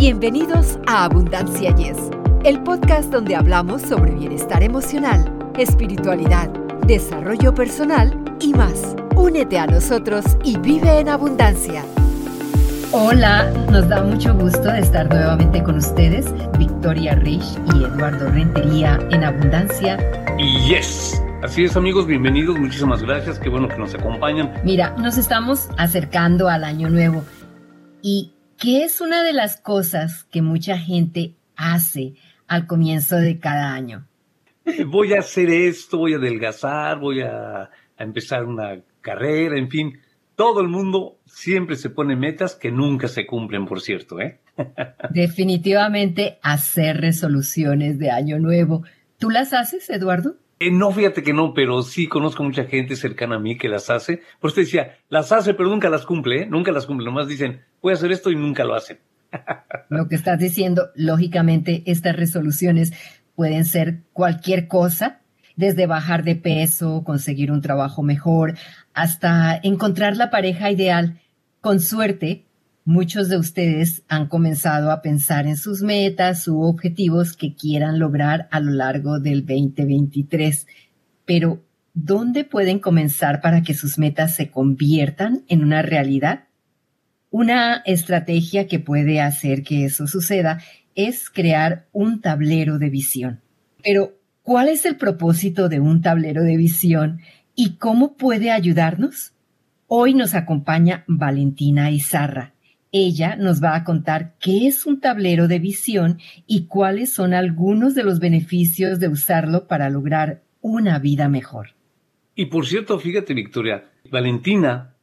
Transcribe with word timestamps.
Bienvenidos 0.00 0.78
a 0.86 1.04
Abundancia 1.04 1.76
Yes, 1.76 1.98
el 2.44 2.62
podcast 2.62 3.12
donde 3.12 3.36
hablamos 3.36 3.82
sobre 3.82 4.12
bienestar 4.12 4.62
emocional, 4.62 5.30
espiritualidad, 5.58 6.48
desarrollo 6.86 7.54
personal 7.54 8.18
y 8.40 8.54
más. 8.54 8.96
Únete 9.14 9.58
a 9.58 9.66
nosotros 9.66 10.24
y 10.42 10.56
vive 10.56 11.00
en 11.00 11.10
abundancia. 11.10 11.84
Hola, 12.92 13.50
nos 13.70 13.90
da 13.90 14.02
mucho 14.02 14.32
gusto 14.32 14.72
de 14.72 14.78
estar 14.78 15.06
nuevamente 15.06 15.62
con 15.62 15.76
ustedes, 15.76 16.32
Victoria 16.56 17.14
Rich 17.16 17.58
y 17.74 17.84
Eduardo 17.84 18.30
Rentería 18.30 18.98
en 19.10 19.22
Abundancia. 19.22 19.98
Y 20.38 20.66
yes, 20.66 21.22
Así 21.42 21.64
es 21.64 21.76
amigos, 21.76 22.06
bienvenidos, 22.06 22.58
muchísimas 22.58 23.02
gracias, 23.02 23.38
qué 23.38 23.50
bueno 23.50 23.68
que 23.68 23.76
nos 23.76 23.94
acompañan. 23.94 24.50
Mira, 24.64 24.96
nos 24.96 25.18
estamos 25.18 25.68
acercando 25.76 26.48
al 26.48 26.64
año 26.64 26.88
nuevo 26.88 27.22
y 28.00 28.32
¿Qué 28.60 28.84
es 28.84 29.00
una 29.00 29.22
de 29.22 29.32
las 29.32 29.58
cosas 29.58 30.24
que 30.24 30.42
mucha 30.42 30.76
gente 30.76 31.32
hace 31.56 32.12
al 32.46 32.66
comienzo 32.66 33.16
de 33.16 33.38
cada 33.38 33.72
año? 33.72 34.06
Voy 34.86 35.14
a 35.14 35.20
hacer 35.20 35.48
esto, 35.48 35.96
voy 35.96 36.12
a 36.12 36.18
adelgazar, 36.18 36.98
voy 37.00 37.22
a, 37.22 37.70
empezar 37.96 38.44
una 38.44 38.82
carrera, 39.00 39.58
en 39.58 39.70
fin. 39.70 39.98
Todo 40.36 40.60
el 40.60 40.68
mundo 40.68 41.20
siempre 41.24 41.74
se 41.74 41.88
pone 41.88 42.16
metas 42.16 42.54
que 42.54 42.70
nunca 42.70 43.08
se 43.08 43.26
cumplen, 43.26 43.64
por 43.64 43.80
cierto, 43.80 44.20
¿eh? 44.20 44.40
Definitivamente 45.10 46.38
hacer 46.42 46.98
resoluciones 47.00 47.98
de 47.98 48.10
año 48.10 48.38
nuevo. 48.38 48.84
¿Tú 49.18 49.30
las 49.30 49.54
haces, 49.54 49.88
Eduardo? 49.88 50.36
Eh, 50.62 50.70
no, 50.70 50.92
fíjate 50.92 51.22
que 51.22 51.32
no, 51.32 51.54
pero 51.54 51.82
sí 51.82 52.06
conozco 52.06 52.44
mucha 52.44 52.64
gente 52.64 52.94
cercana 52.94 53.36
a 53.36 53.38
mí 53.38 53.56
que 53.56 53.70
las 53.70 53.88
hace. 53.88 54.20
Por 54.38 54.50
eso 54.50 54.60
decía, 54.60 54.98
las 55.08 55.32
hace, 55.32 55.54
pero 55.54 55.70
nunca 55.70 55.88
las 55.88 56.04
cumple, 56.04 56.42
¿eh? 56.42 56.46
Nunca 56.46 56.70
las 56.70 56.84
cumple. 56.84 57.06
Nomás 57.06 57.28
dicen, 57.28 57.62
voy 57.80 57.92
a 57.92 57.94
hacer 57.94 58.12
esto 58.12 58.30
y 58.30 58.36
nunca 58.36 58.62
lo 58.64 58.74
hacen. 58.74 58.98
Lo 59.88 60.06
que 60.06 60.16
estás 60.16 60.38
diciendo, 60.38 60.90
lógicamente, 60.94 61.82
estas 61.86 62.14
resoluciones 62.14 62.92
pueden 63.36 63.64
ser 63.64 64.00
cualquier 64.12 64.68
cosa, 64.68 65.20
desde 65.56 65.86
bajar 65.86 66.24
de 66.24 66.36
peso, 66.36 67.04
conseguir 67.04 67.52
un 67.52 67.62
trabajo 67.62 68.02
mejor, 68.02 68.58
hasta 68.92 69.58
encontrar 69.62 70.18
la 70.18 70.30
pareja 70.30 70.70
ideal. 70.70 71.20
Con 71.62 71.80
suerte, 71.80 72.44
Muchos 72.86 73.28
de 73.28 73.36
ustedes 73.36 74.02
han 74.08 74.26
comenzado 74.26 74.90
a 74.90 75.02
pensar 75.02 75.46
en 75.46 75.58
sus 75.58 75.82
metas 75.82 76.48
u 76.48 76.62
objetivos 76.62 77.36
que 77.36 77.54
quieran 77.54 77.98
lograr 77.98 78.48
a 78.50 78.58
lo 78.58 78.70
largo 78.70 79.20
del 79.20 79.44
2023, 79.44 80.66
pero 81.26 81.62
¿dónde 81.92 82.44
pueden 82.44 82.78
comenzar 82.78 83.42
para 83.42 83.62
que 83.62 83.74
sus 83.74 83.98
metas 83.98 84.34
se 84.34 84.50
conviertan 84.50 85.44
en 85.48 85.62
una 85.62 85.82
realidad? 85.82 86.44
Una 87.28 87.82
estrategia 87.84 88.66
que 88.66 88.78
puede 88.78 89.20
hacer 89.20 89.62
que 89.62 89.84
eso 89.84 90.06
suceda 90.06 90.62
es 90.94 91.28
crear 91.28 91.86
un 91.92 92.22
tablero 92.22 92.78
de 92.78 92.88
visión. 92.88 93.40
Pero, 93.84 94.14
¿cuál 94.42 94.70
es 94.70 94.86
el 94.86 94.96
propósito 94.96 95.68
de 95.68 95.80
un 95.80 96.00
tablero 96.00 96.44
de 96.44 96.56
visión 96.56 97.20
y 97.54 97.76
cómo 97.76 98.16
puede 98.16 98.50
ayudarnos? 98.50 99.34
Hoy 99.86 100.14
nos 100.14 100.34
acompaña 100.34 101.04
Valentina 101.06 101.90
Izarra 101.90 102.54
ella 102.92 103.36
nos 103.36 103.62
va 103.62 103.76
a 103.76 103.84
contar 103.84 104.34
qué 104.40 104.66
es 104.66 104.86
un 104.86 105.00
tablero 105.00 105.48
de 105.48 105.58
visión 105.58 106.18
y 106.46 106.66
cuáles 106.66 107.12
son 107.12 107.34
algunos 107.34 107.94
de 107.94 108.02
los 108.02 108.18
beneficios 108.18 108.98
de 108.98 109.08
usarlo 109.08 109.66
para 109.66 109.90
lograr 109.90 110.42
una 110.60 110.98
vida 110.98 111.28
mejor. 111.28 111.74
Y 112.34 112.46
por 112.46 112.66
cierto, 112.66 112.98
fíjate 112.98 113.34
Victoria, 113.34 113.90
Valentina, 114.10 114.94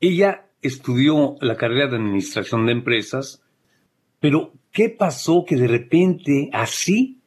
ella 0.00 0.46
estudió 0.60 1.36
la 1.40 1.56
carrera 1.56 1.88
de 1.88 1.96
administración 1.96 2.66
de 2.66 2.72
empresas, 2.72 3.42
pero 4.20 4.52
¿qué 4.70 4.88
pasó 4.88 5.44
que 5.46 5.56
de 5.56 5.68
repente 5.68 6.50
así 6.52 7.20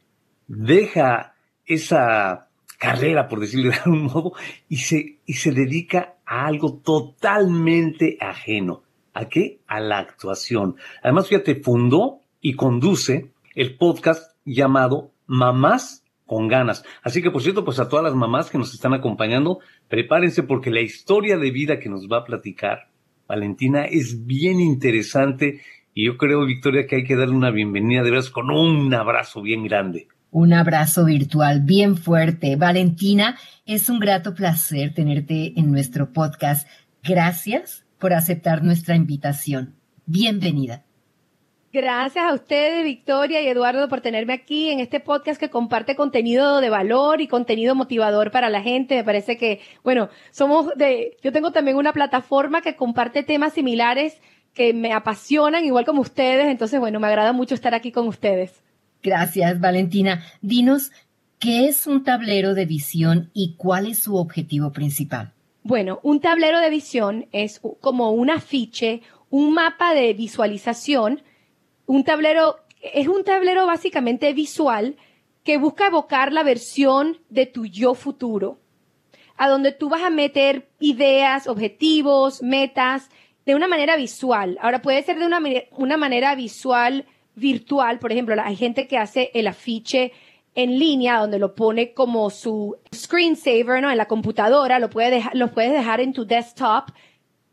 deja 0.47 1.35
esa 1.65 2.49
carrera, 2.77 3.27
por 3.27 3.39
decirlo 3.39 3.71
de 3.71 3.77
algún 3.77 4.03
modo, 4.03 4.33
y 4.69 4.77
se, 4.77 5.19
y 5.25 5.33
se 5.33 5.51
dedica 5.51 6.15
a 6.25 6.45
algo 6.45 6.81
totalmente 6.83 8.17
ajeno? 8.19 8.84
¿A 9.15 9.29
qué? 9.29 9.61
A 9.65 9.79
la 9.79 9.97
actuación. 9.97 10.75
Además, 11.01 11.29
fíjate, 11.29 11.55
fundó 11.55 12.19
y 12.41 12.53
conduce 12.53 13.31
el 13.55 13.77
podcast 13.77 14.35
llamado 14.43 15.11
Mamás 15.25 16.03
con 16.25 16.49
ganas. 16.49 16.83
Así 17.01 17.21
que, 17.21 17.31
por 17.31 17.41
cierto, 17.41 17.63
pues 17.63 17.79
a 17.79 17.87
todas 17.87 18.03
las 18.03 18.13
mamás 18.13 18.49
que 18.49 18.57
nos 18.57 18.73
están 18.73 18.93
acompañando, 18.93 19.59
prepárense 19.87 20.43
porque 20.43 20.69
la 20.69 20.81
historia 20.81 21.37
de 21.37 21.49
vida 21.49 21.79
que 21.79 21.89
nos 21.89 22.07
va 22.07 22.19
a 22.19 22.23
platicar 22.25 22.89
Valentina 23.27 23.85
es 23.85 24.25
bien 24.25 24.59
interesante 24.59 25.61
y 25.93 26.07
yo 26.07 26.17
creo, 26.17 26.45
Victoria, 26.45 26.85
que 26.85 26.97
hay 26.97 27.03
que 27.05 27.15
darle 27.15 27.35
una 27.35 27.51
bienvenida 27.51 28.03
de 28.03 28.11
veras 28.11 28.29
con 28.29 28.51
un 28.51 28.93
abrazo 28.93 29.41
bien 29.41 29.63
grande. 29.63 30.09
Un 30.29 30.51
abrazo 30.51 31.05
virtual 31.05 31.61
bien 31.61 31.95
fuerte. 31.95 32.57
Valentina, 32.57 33.37
es 33.65 33.89
un 33.89 33.99
grato 33.99 34.35
placer 34.35 34.93
tenerte 34.93 35.53
en 35.55 35.71
nuestro 35.71 36.11
podcast. 36.11 36.67
Gracias 37.01 37.84
por 37.99 38.13
aceptar 38.13 38.63
nuestra 38.63 38.95
invitación. 38.95 39.75
Bienvenida. 40.05 40.83
Gracias 41.75 42.23
a 42.23 42.33
ustedes, 42.33 42.85
Victoria 42.85 43.41
y 43.41 43.47
Eduardo, 43.47 43.89
por 43.89 43.99
tenerme 43.99 44.31
aquí 44.31 44.69
en 44.69 44.79
este 44.79 45.01
podcast 45.01 45.37
que 45.37 45.49
comparte 45.49 45.97
contenido 45.97 46.61
de 46.61 46.69
valor 46.69 47.19
y 47.19 47.27
contenido 47.27 47.75
motivador 47.75 48.31
para 48.31 48.49
la 48.49 48.61
gente. 48.61 48.95
Me 48.95 49.03
parece 49.03 49.37
que, 49.37 49.59
bueno, 49.83 50.07
somos 50.31 50.67
de, 50.77 51.17
yo 51.21 51.33
tengo 51.33 51.51
también 51.51 51.75
una 51.75 51.91
plataforma 51.91 52.61
que 52.61 52.77
comparte 52.77 53.23
temas 53.23 53.51
similares 53.51 54.21
que 54.53 54.73
me 54.73 54.93
apasionan, 54.93 55.65
igual 55.65 55.85
como 55.85 55.99
ustedes. 55.99 56.47
Entonces, 56.47 56.79
bueno, 56.79 57.01
me 57.01 57.07
agrada 57.07 57.33
mucho 57.33 57.55
estar 57.55 57.73
aquí 57.73 57.91
con 57.91 58.07
ustedes. 58.07 58.63
Gracias, 59.03 59.59
Valentina. 59.59 60.23
Dinos, 60.41 60.91
¿qué 61.39 61.67
es 61.67 61.87
un 61.87 62.05
tablero 62.05 62.53
de 62.53 62.65
visión 62.65 63.31
y 63.33 63.55
cuál 63.57 63.87
es 63.87 63.99
su 63.99 64.15
objetivo 64.15 64.71
principal? 64.71 65.34
Bueno, 65.67 65.99
un 66.03 66.19
tablero 66.19 66.59
de 66.59 66.69
visión 66.69 67.27
es 67.31 67.59
como 67.81 68.11
un 68.11 68.29
afiche, 68.29 69.01
un 69.31 69.51
mapa 69.51 69.95
de 69.95 70.13
visualización. 70.13 71.23
Un 71.87 72.03
tablero 72.03 72.57
es 72.93 73.07
un 73.07 73.23
tablero 73.23 73.65
básicamente 73.65 74.31
visual 74.33 74.95
que 75.43 75.57
busca 75.57 75.87
evocar 75.87 76.31
la 76.31 76.43
versión 76.43 77.17
de 77.29 77.47
tu 77.47 77.65
yo 77.65 77.95
futuro, 77.95 78.59
a 79.37 79.49
donde 79.49 79.71
tú 79.71 79.89
vas 79.89 80.03
a 80.03 80.11
meter 80.11 80.69
ideas, 80.79 81.47
objetivos, 81.47 82.43
metas, 82.43 83.09
de 83.47 83.55
una 83.55 83.67
manera 83.67 83.95
visual. 83.97 84.59
Ahora 84.61 84.83
puede 84.83 85.01
ser 85.01 85.17
de 85.17 85.25
una, 85.25 85.41
una 85.71 85.97
manera 85.97 86.35
visual 86.35 87.07
virtual, 87.33 87.97
por 87.97 88.11
ejemplo, 88.11 88.35
hay 88.39 88.55
gente 88.55 88.87
que 88.87 88.99
hace 88.99 89.31
el 89.33 89.47
afiche 89.47 90.11
en 90.55 90.79
línea 90.79 91.19
donde 91.19 91.37
lo 91.37 91.53
pone 91.53 91.93
como 91.93 92.29
su 92.29 92.77
screensaver, 92.93 93.81
¿no? 93.81 93.91
En 93.91 93.97
la 93.97 94.07
computadora, 94.07 94.79
lo, 94.79 94.89
puede 94.89 95.11
dejar, 95.11 95.35
lo 95.35 95.51
puedes 95.51 95.73
dejar 95.73 95.99
en 95.99 96.13
tu 96.13 96.25
desktop 96.25 96.89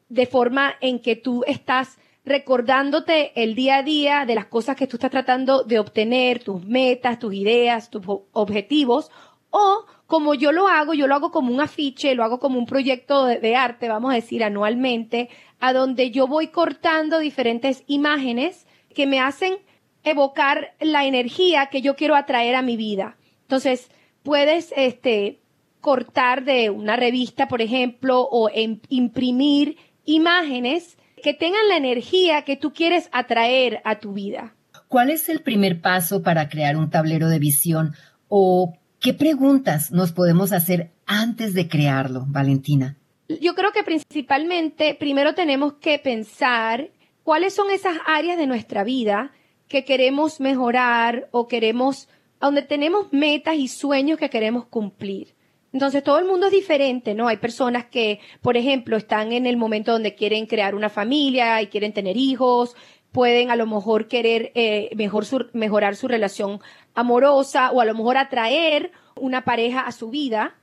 de 0.09 0.27
forma 0.27 0.75
en 0.81 1.01
que 1.01 1.17
tú 1.17 1.43
estás 1.47 1.99
recordándote 2.25 3.33
el 3.43 3.57
día 3.57 3.79
a 3.79 3.83
día 3.83 4.25
de 4.25 4.37
las 4.37 4.47
cosas 4.47 4.77
que 4.77 4.87
tú 4.87 4.97
estás 4.97 5.11
tratando 5.11 5.65
de 5.65 5.81
obtener, 5.81 6.45
tus 6.45 6.65
metas, 6.65 7.19
tus 7.19 7.35
ideas, 7.35 7.91
tus 7.91 8.03
objetivos, 8.33 9.11
o 9.51 9.85
como 10.07 10.35
yo 10.35 10.53
lo 10.53 10.69
hago, 10.69 10.95
yo 10.95 11.09
lo 11.09 11.17
hago 11.17 11.33
como 11.33 11.53
un 11.53 11.61
afiche, 11.61 12.15
lo 12.15 12.23
hago 12.23 12.39
como 12.39 12.59
un 12.59 12.67
proyecto 12.67 13.25
de, 13.25 13.41
de 13.41 13.57
arte, 13.57 13.89
vamos 13.89 14.13
a 14.13 14.15
decir, 14.15 14.45
anualmente, 14.45 15.29
a 15.59 15.73
donde 15.73 16.13
yo 16.13 16.29
voy 16.29 16.49
cortando 16.49 17.19
diferentes 17.19 17.83
imágenes 17.89 18.67
que 18.95 19.07
me 19.07 19.21
hacen 19.21 19.57
evocar 20.05 20.75
la 20.81 21.05
energía 21.05 21.67
que 21.67 21.83
yo 21.83 21.97
quiero 21.97 22.15
atraer 22.15 22.55
a 22.55 22.63
mi 22.63 22.77
vida. 22.77 23.17
Entonces, 23.43 23.91
puedes 24.23 24.73
este, 24.77 25.41
cortar 25.81 26.45
de 26.45 26.71
una 26.71 26.97
revista, 26.97 27.49
por 27.49 27.63
ejemplo, 27.63 28.29
o 28.31 28.51
imprimir 28.89 29.77
imágenes 30.05 30.97
que 31.23 31.35
tengan 31.35 31.69
la 31.69 31.77
energía 31.77 32.43
que 32.43 32.57
tú 32.57 32.73
quieres 32.73 33.09
atraer 33.13 33.81
a 33.85 34.01
tu 34.01 34.13
vida. 34.13 34.55
¿Cuál 34.89 35.11
es 35.11 35.29
el 35.29 35.41
primer 35.41 35.81
paso 35.81 36.23
para 36.23 36.49
crear 36.49 36.77
un 36.77 36.91
tablero 36.91 37.29
de 37.29 37.39
visión 37.39 37.95
o 38.29 38.75
qué 39.01 39.15
preguntas 39.15 39.93
nos 39.93 40.13
podemos 40.13 40.53
hacer 40.53 40.91
antes 41.07 41.55
de 41.55 41.69
crearlo, 41.69 42.25
Valentina? 42.27 42.97
Yo 43.41 43.55
creo 43.55 43.73
que 43.73 43.85
principalmente 43.85 44.95
primero 44.95 45.35
tenemos 45.35 45.75
que 45.75 45.99
pensar 45.99 46.91
cuáles 47.23 47.55
son 47.55 47.71
esas 47.71 47.97
áreas 48.07 48.37
de 48.37 48.47
nuestra 48.47 48.85
vida 48.85 49.33
que 49.73 49.85
queremos 49.85 50.39
mejorar 50.39 51.29
o 51.31 51.49
queremos, 51.49 52.09
donde 52.39 52.61
tenemos 52.61 53.11
metas 53.11 53.57
y 53.57 53.69
sueños 53.69 54.19
que 54.19 54.29
queremos 54.29 54.67
cumplir. 54.67 55.35
Entonces 55.73 56.05
todo 56.05 56.19
el 56.19 56.27
mundo 56.27 56.47
es 56.47 56.53
diferente, 56.53 57.15
¿no? 57.15 57.27
Hay 57.27 57.39
personas 57.39 57.87
que, 57.87 58.21
por 58.43 58.59
ejemplo, 58.59 58.99
están 58.99 59.33
en 59.33 59.47
el 59.47 59.57
momento 59.57 59.93
donde 59.93 60.15
quieren 60.15 60.45
crear 60.45 60.75
una 60.75 60.91
familia 60.91 61.63
y 61.63 61.69
quieren 61.69 61.95
tener 61.95 62.19
hijos, 62.19 62.77
pueden 63.13 63.51
a 63.51 63.57
lo 63.57 63.67
mejor 63.67 64.09
querer 64.09 64.53
eh, 64.55 64.91
mejor 64.95 65.25
mejorar 65.55 65.97
su 65.97 66.07
relación 66.07 66.61
amorosa 66.95 67.71
o 67.71 67.81
a 67.81 67.87
lo 67.87 67.95
mejor 67.95 68.19
atraer 68.19 68.93
una 69.17 69.45
pareja 69.45 69.81
a 69.81 69.93
su 69.93 70.11
vida, 70.11 70.55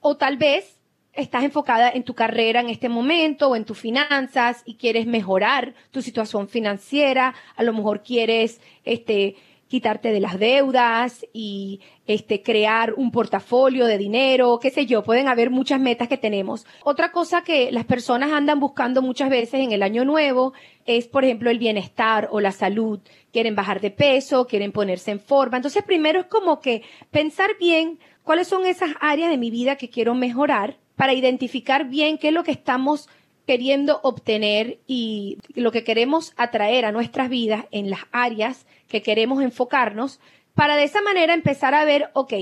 o 0.00 0.16
tal 0.16 0.36
vez 0.36 0.81
estás 1.12 1.44
enfocada 1.44 1.90
en 1.90 2.04
tu 2.04 2.14
carrera 2.14 2.60
en 2.60 2.70
este 2.70 2.88
momento 2.88 3.48
o 3.48 3.56
en 3.56 3.64
tus 3.64 3.78
finanzas 3.78 4.62
y 4.64 4.74
quieres 4.76 5.06
mejorar 5.06 5.74
tu 5.90 6.02
situación 6.02 6.48
financiera, 6.48 7.34
a 7.56 7.62
lo 7.62 7.72
mejor 7.72 8.02
quieres 8.02 8.60
este 8.84 9.36
quitarte 9.72 10.12
de 10.12 10.20
las 10.20 10.38
deudas 10.38 11.24
y 11.32 11.80
este 12.06 12.42
crear 12.42 12.92
un 12.94 13.10
portafolio 13.10 13.86
de 13.86 13.96
dinero, 13.96 14.58
qué 14.60 14.70
sé 14.70 14.84
yo, 14.84 15.02
pueden 15.02 15.28
haber 15.28 15.48
muchas 15.48 15.80
metas 15.80 16.08
que 16.08 16.18
tenemos. 16.18 16.66
Otra 16.84 17.10
cosa 17.10 17.42
que 17.42 17.72
las 17.72 17.86
personas 17.86 18.32
andan 18.32 18.60
buscando 18.60 19.00
muchas 19.00 19.30
veces 19.30 19.60
en 19.60 19.72
el 19.72 19.82
año 19.82 20.04
nuevo 20.04 20.52
es, 20.84 21.08
por 21.08 21.24
ejemplo, 21.24 21.48
el 21.48 21.58
bienestar 21.58 22.28
o 22.30 22.40
la 22.40 22.52
salud. 22.52 23.00
Quieren 23.32 23.54
bajar 23.54 23.80
de 23.80 23.90
peso, 23.90 24.46
quieren 24.46 24.72
ponerse 24.72 25.10
en 25.10 25.20
forma. 25.20 25.56
Entonces, 25.56 25.82
primero 25.84 26.20
es 26.20 26.26
como 26.26 26.60
que 26.60 26.82
pensar 27.10 27.52
bien 27.58 27.98
cuáles 28.24 28.48
son 28.48 28.66
esas 28.66 28.90
áreas 29.00 29.30
de 29.30 29.38
mi 29.38 29.50
vida 29.50 29.76
que 29.76 29.88
quiero 29.88 30.14
mejorar 30.14 30.81
para 30.96 31.14
identificar 31.14 31.88
bien 31.88 32.18
qué 32.18 32.28
es 32.28 32.34
lo 32.34 32.44
que 32.44 32.52
estamos 32.52 33.08
queriendo 33.46 34.00
obtener 34.02 34.78
y 34.86 35.38
lo 35.54 35.72
que 35.72 35.84
queremos 35.84 36.32
atraer 36.36 36.84
a 36.84 36.92
nuestras 36.92 37.28
vidas 37.28 37.66
en 37.70 37.90
las 37.90 38.00
áreas 38.12 38.66
que 38.88 39.02
queremos 39.02 39.42
enfocarnos, 39.42 40.20
para 40.54 40.76
de 40.76 40.84
esa 40.84 41.02
manera 41.02 41.34
empezar 41.34 41.74
a 41.74 41.84
ver, 41.84 42.10
ok, 42.12 42.34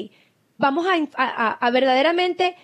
vamos 0.58 0.86
a, 1.16 1.70
verdaderamente 1.70 2.56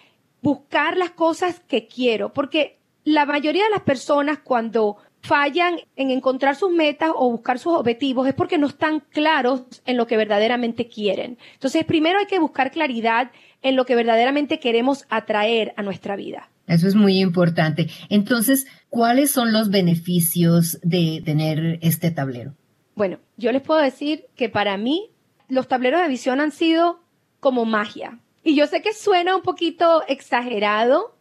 buscar 0.43 0.97
las 0.97 1.11
cosas 1.11 1.61
que 1.61 1.87
quiero, 1.87 2.33
porque 2.33 2.79
la 3.05 3.25
mayoría 3.25 3.65
de 3.65 3.71
las 3.71 3.83
personas 3.83 4.38
cuando 4.38 4.99
fallan 5.26 5.81
en 5.96 6.11
encontrar 6.11 6.56
sus 6.56 6.70
metas 6.70 7.11
o 7.14 7.31
buscar 7.31 7.58
sus 7.58 7.75
objetivos 7.75 8.28
es 8.28 8.34
porque 8.34 8.58
no 8.58 8.69
están 8.69 9.00
claros 9.00 9.64
en 9.84 9.96
lo 9.96 10.06
que 10.06 10.17
verdaderamente 10.17 10.88
quieren. 10.88 11.37
Entonces, 11.55 11.84
primero 11.84 12.19
hay 12.19 12.26
que 12.26 12.38
buscar 12.38 12.70
claridad 12.70 13.32
en 13.62 13.76
lo 13.76 13.84
que 13.84 13.96
verdaderamente 13.96 14.61
queremos 14.61 15.05
atraer 15.11 15.75
a 15.76 15.82
nuestra 15.82 16.17
vida. 16.17 16.49
Eso 16.69 16.87
es 16.87 16.94
muy 16.94 17.19
importante. 17.19 17.88
Entonces, 18.08 18.67
¿cuáles 18.88 19.31
son 19.31 19.52
los 19.52 19.70
beneficios 19.70 20.78
de 20.82 21.23
tener 21.25 21.78
este 21.82 22.11
tablero? 22.11 22.55
Bueno, 22.94 23.19
yo 23.37 23.52
les 23.52 23.62
puedo 23.62 23.81
decir 23.81 24.26
que 24.37 24.49
para 24.49 24.76
mí 24.76 25.11
los 25.49 25.69
tableros 25.69 26.00
de 26.00 26.08
visión 26.08 26.40
han 26.40 26.52
sido 26.52 27.00
como 27.40 27.64
magia. 27.64 28.20
Y 28.43 28.55
yo 28.55 28.67
sé 28.69 28.81
que 28.81 28.93
suena 28.93 29.34
un 29.34 29.43
poquito 29.43 30.02
exagerado, 30.06 31.17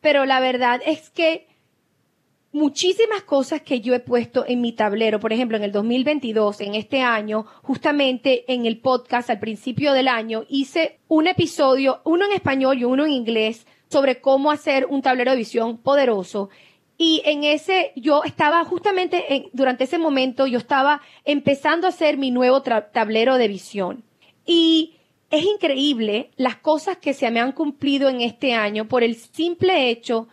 pero 0.00 0.24
la 0.24 0.38
verdad 0.38 0.80
es 0.86 1.10
que 1.10 1.47
muchísimas 2.52 3.22
cosas 3.22 3.62
que 3.62 3.80
yo 3.80 3.94
he 3.94 4.00
puesto 4.00 4.44
en 4.46 4.60
mi 4.60 4.72
tablero, 4.72 5.20
por 5.20 5.32
ejemplo, 5.32 5.56
en 5.56 5.64
el 5.64 5.72
2022, 5.72 6.60
en 6.62 6.74
este 6.74 7.02
año, 7.02 7.44
justamente 7.62 8.52
en 8.52 8.66
el 8.66 8.78
podcast 8.78 9.30
al 9.30 9.38
principio 9.38 9.92
del 9.92 10.08
año, 10.08 10.44
hice 10.48 10.98
un 11.08 11.26
episodio, 11.26 12.00
uno 12.04 12.26
en 12.26 12.32
español 12.32 12.78
y 12.78 12.84
uno 12.84 13.04
en 13.04 13.12
inglés, 13.12 13.66
sobre 13.90 14.20
cómo 14.20 14.50
hacer 14.50 14.86
un 14.86 15.02
tablero 15.02 15.30
de 15.30 15.36
visión 15.38 15.78
poderoso. 15.78 16.50
Y 16.96 17.22
en 17.24 17.44
ese, 17.44 17.92
yo 17.96 18.24
estaba 18.24 18.64
justamente 18.64 19.48
durante 19.52 19.84
ese 19.84 19.98
momento, 19.98 20.46
yo 20.46 20.58
estaba 20.58 21.00
empezando 21.24 21.86
a 21.86 21.90
hacer 21.90 22.16
mi 22.16 22.30
nuevo 22.30 22.62
tablero 22.62 23.36
de 23.36 23.48
visión. 23.48 24.02
Y 24.44 24.96
es 25.30 25.44
increíble 25.44 26.30
las 26.36 26.56
cosas 26.56 26.96
que 26.96 27.14
se 27.14 27.30
me 27.30 27.40
han 27.40 27.52
cumplido 27.52 28.08
en 28.08 28.20
este 28.20 28.54
año 28.54 28.88
por 28.88 29.04
el 29.04 29.14
simple 29.14 29.90
hecho 29.90 30.28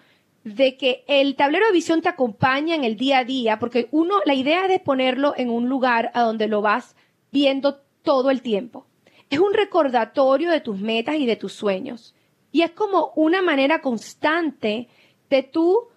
de 0.45 0.77
que 0.77 1.03
el 1.07 1.36
tablero 1.36 1.65
de 1.65 1.74
visión 1.74 2.03
te 2.03 2.09
acompaña 2.09 2.75
en 2.75 2.83
el 2.83 2.97
día 2.97 3.18
a 3.18 3.25
día, 3.25 3.57
porque 3.57 3.88
uno, 3.89 4.18
la 4.25 4.36
idea 4.36 4.65
es 4.65 4.69
de 4.69 4.80
ponerlo 4.80 5.33
en 5.36 5.50
un 5.50 5.68
lugar 5.68 6.12
a 6.13 6.21
donde 6.21 6.47
lo 6.47 6.62
vas 6.62 6.95
viendo 7.31 7.81
todo 8.03 8.30
el 8.30 8.44
tiempo. 8.44 8.86
Es 9.31 9.39
un 9.39 9.56
recordatorio 9.56 10.51
de 10.51 10.62
tus 10.62 10.80
metas 10.80 11.15
y 11.15 11.25
de 11.25 11.36
tus 11.36 11.53
sueños. 11.53 12.13
Y 12.51 12.62
es 12.62 12.69
como 12.71 13.12
una 13.15 13.42
manera 13.42 13.81
constante 13.81 14.88
de 15.31 15.42
tú 15.42 15.88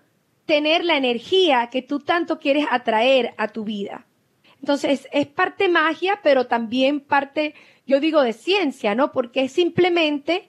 tener 0.47 0.83
la 0.83 0.97
energía 0.97 1.69
que 1.71 1.83
tú 1.83 2.01
tanto 2.01 2.39
quieres 2.39 2.65
atraer 2.71 3.35
a 3.37 3.49
tu 3.49 3.65
vida. 3.65 4.07
Entonces, 4.61 5.09
es 5.13 5.27
parte 5.27 5.69
magia, 5.69 6.21
pero 6.23 6.47
también 6.47 7.01
parte, 7.01 7.55
yo 7.87 8.01
digo, 8.01 8.23
de 8.23 8.33
ciencia, 8.33 8.95
¿no? 8.95 9.13
Porque 9.13 9.43
es 9.43 9.53
simplemente 9.53 10.49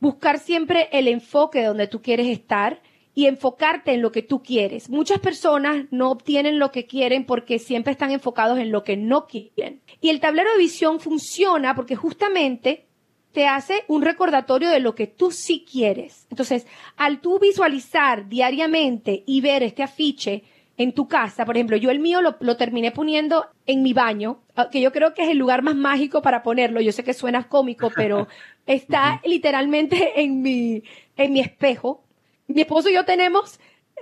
buscar 0.00 0.38
siempre 0.38 0.88
el 0.92 1.08
enfoque 1.08 1.62
donde 1.62 1.88
tú 1.88 2.00
quieres 2.00 2.28
estar 2.28 2.80
y 3.14 3.26
enfocarte 3.26 3.92
en 3.92 4.02
lo 4.02 4.10
que 4.10 4.22
tú 4.22 4.42
quieres. 4.42 4.90
Muchas 4.90 5.20
personas 5.20 5.86
no 5.90 6.10
obtienen 6.10 6.58
lo 6.58 6.70
que 6.70 6.86
quieren 6.86 7.24
porque 7.24 7.58
siempre 7.58 7.92
están 7.92 8.10
enfocados 8.10 8.58
en 8.58 8.72
lo 8.72 8.82
que 8.82 8.96
no 8.96 9.26
quieren. 9.26 9.80
Y 10.00 10.10
el 10.10 10.20
tablero 10.20 10.50
de 10.52 10.58
visión 10.58 11.00
funciona 11.00 11.74
porque 11.74 11.94
justamente 11.94 12.86
te 13.34 13.48
hace 13.48 13.84
un 13.88 14.02
recordatorio 14.02 14.70
de 14.70 14.78
lo 14.78 14.94
que 14.94 15.08
tú 15.08 15.32
sí 15.32 15.66
quieres. 15.70 16.26
Entonces, 16.30 16.66
al 16.96 17.20
tú 17.20 17.40
visualizar 17.40 18.28
diariamente 18.28 19.24
y 19.26 19.40
ver 19.40 19.64
este 19.64 19.82
afiche 19.82 20.44
en 20.76 20.92
tu 20.92 21.08
casa, 21.08 21.44
por 21.44 21.56
ejemplo, 21.56 21.76
yo 21.76 21.90
el 21.90 21.98
mío 21.98 22.20
lo, 22.22 22.56
terminé 22.56 22.92
poniendo 22.92 23.46
en 23.66 23.82
mi 23.82 23.92
baño, 23.92 24.38
que 24.70 24.80
yo 24.80 24.92
creo 24.92 25.14
que 25.14 25.24
es 25.24 25.30
el 25.30 25.38
lugar 25.38 25.62
más 25.62 25.74
mágico 25.74 26.22
para 26.22 26.44
ponerlo. 26.44 26.80
Yo 26.80 26.92
sé 26.92 27.02
que 27.02 27.12
suena 27.12 27.48
cómico, 27.48 27.90
pero 27.94 28.28
está 28.66 29.20
literalmente 29.24 30.20
en 30.20 30.40
mi, 30.40 30.84
en 31.16 31.32
mi 31.32 31.40
espejo. 31.40 32.03
Mi 32.46 32.62
esposo 32.62 32.90
y 32.90 32.94
yo 32.94 33.04
tenemos 33.04 33.58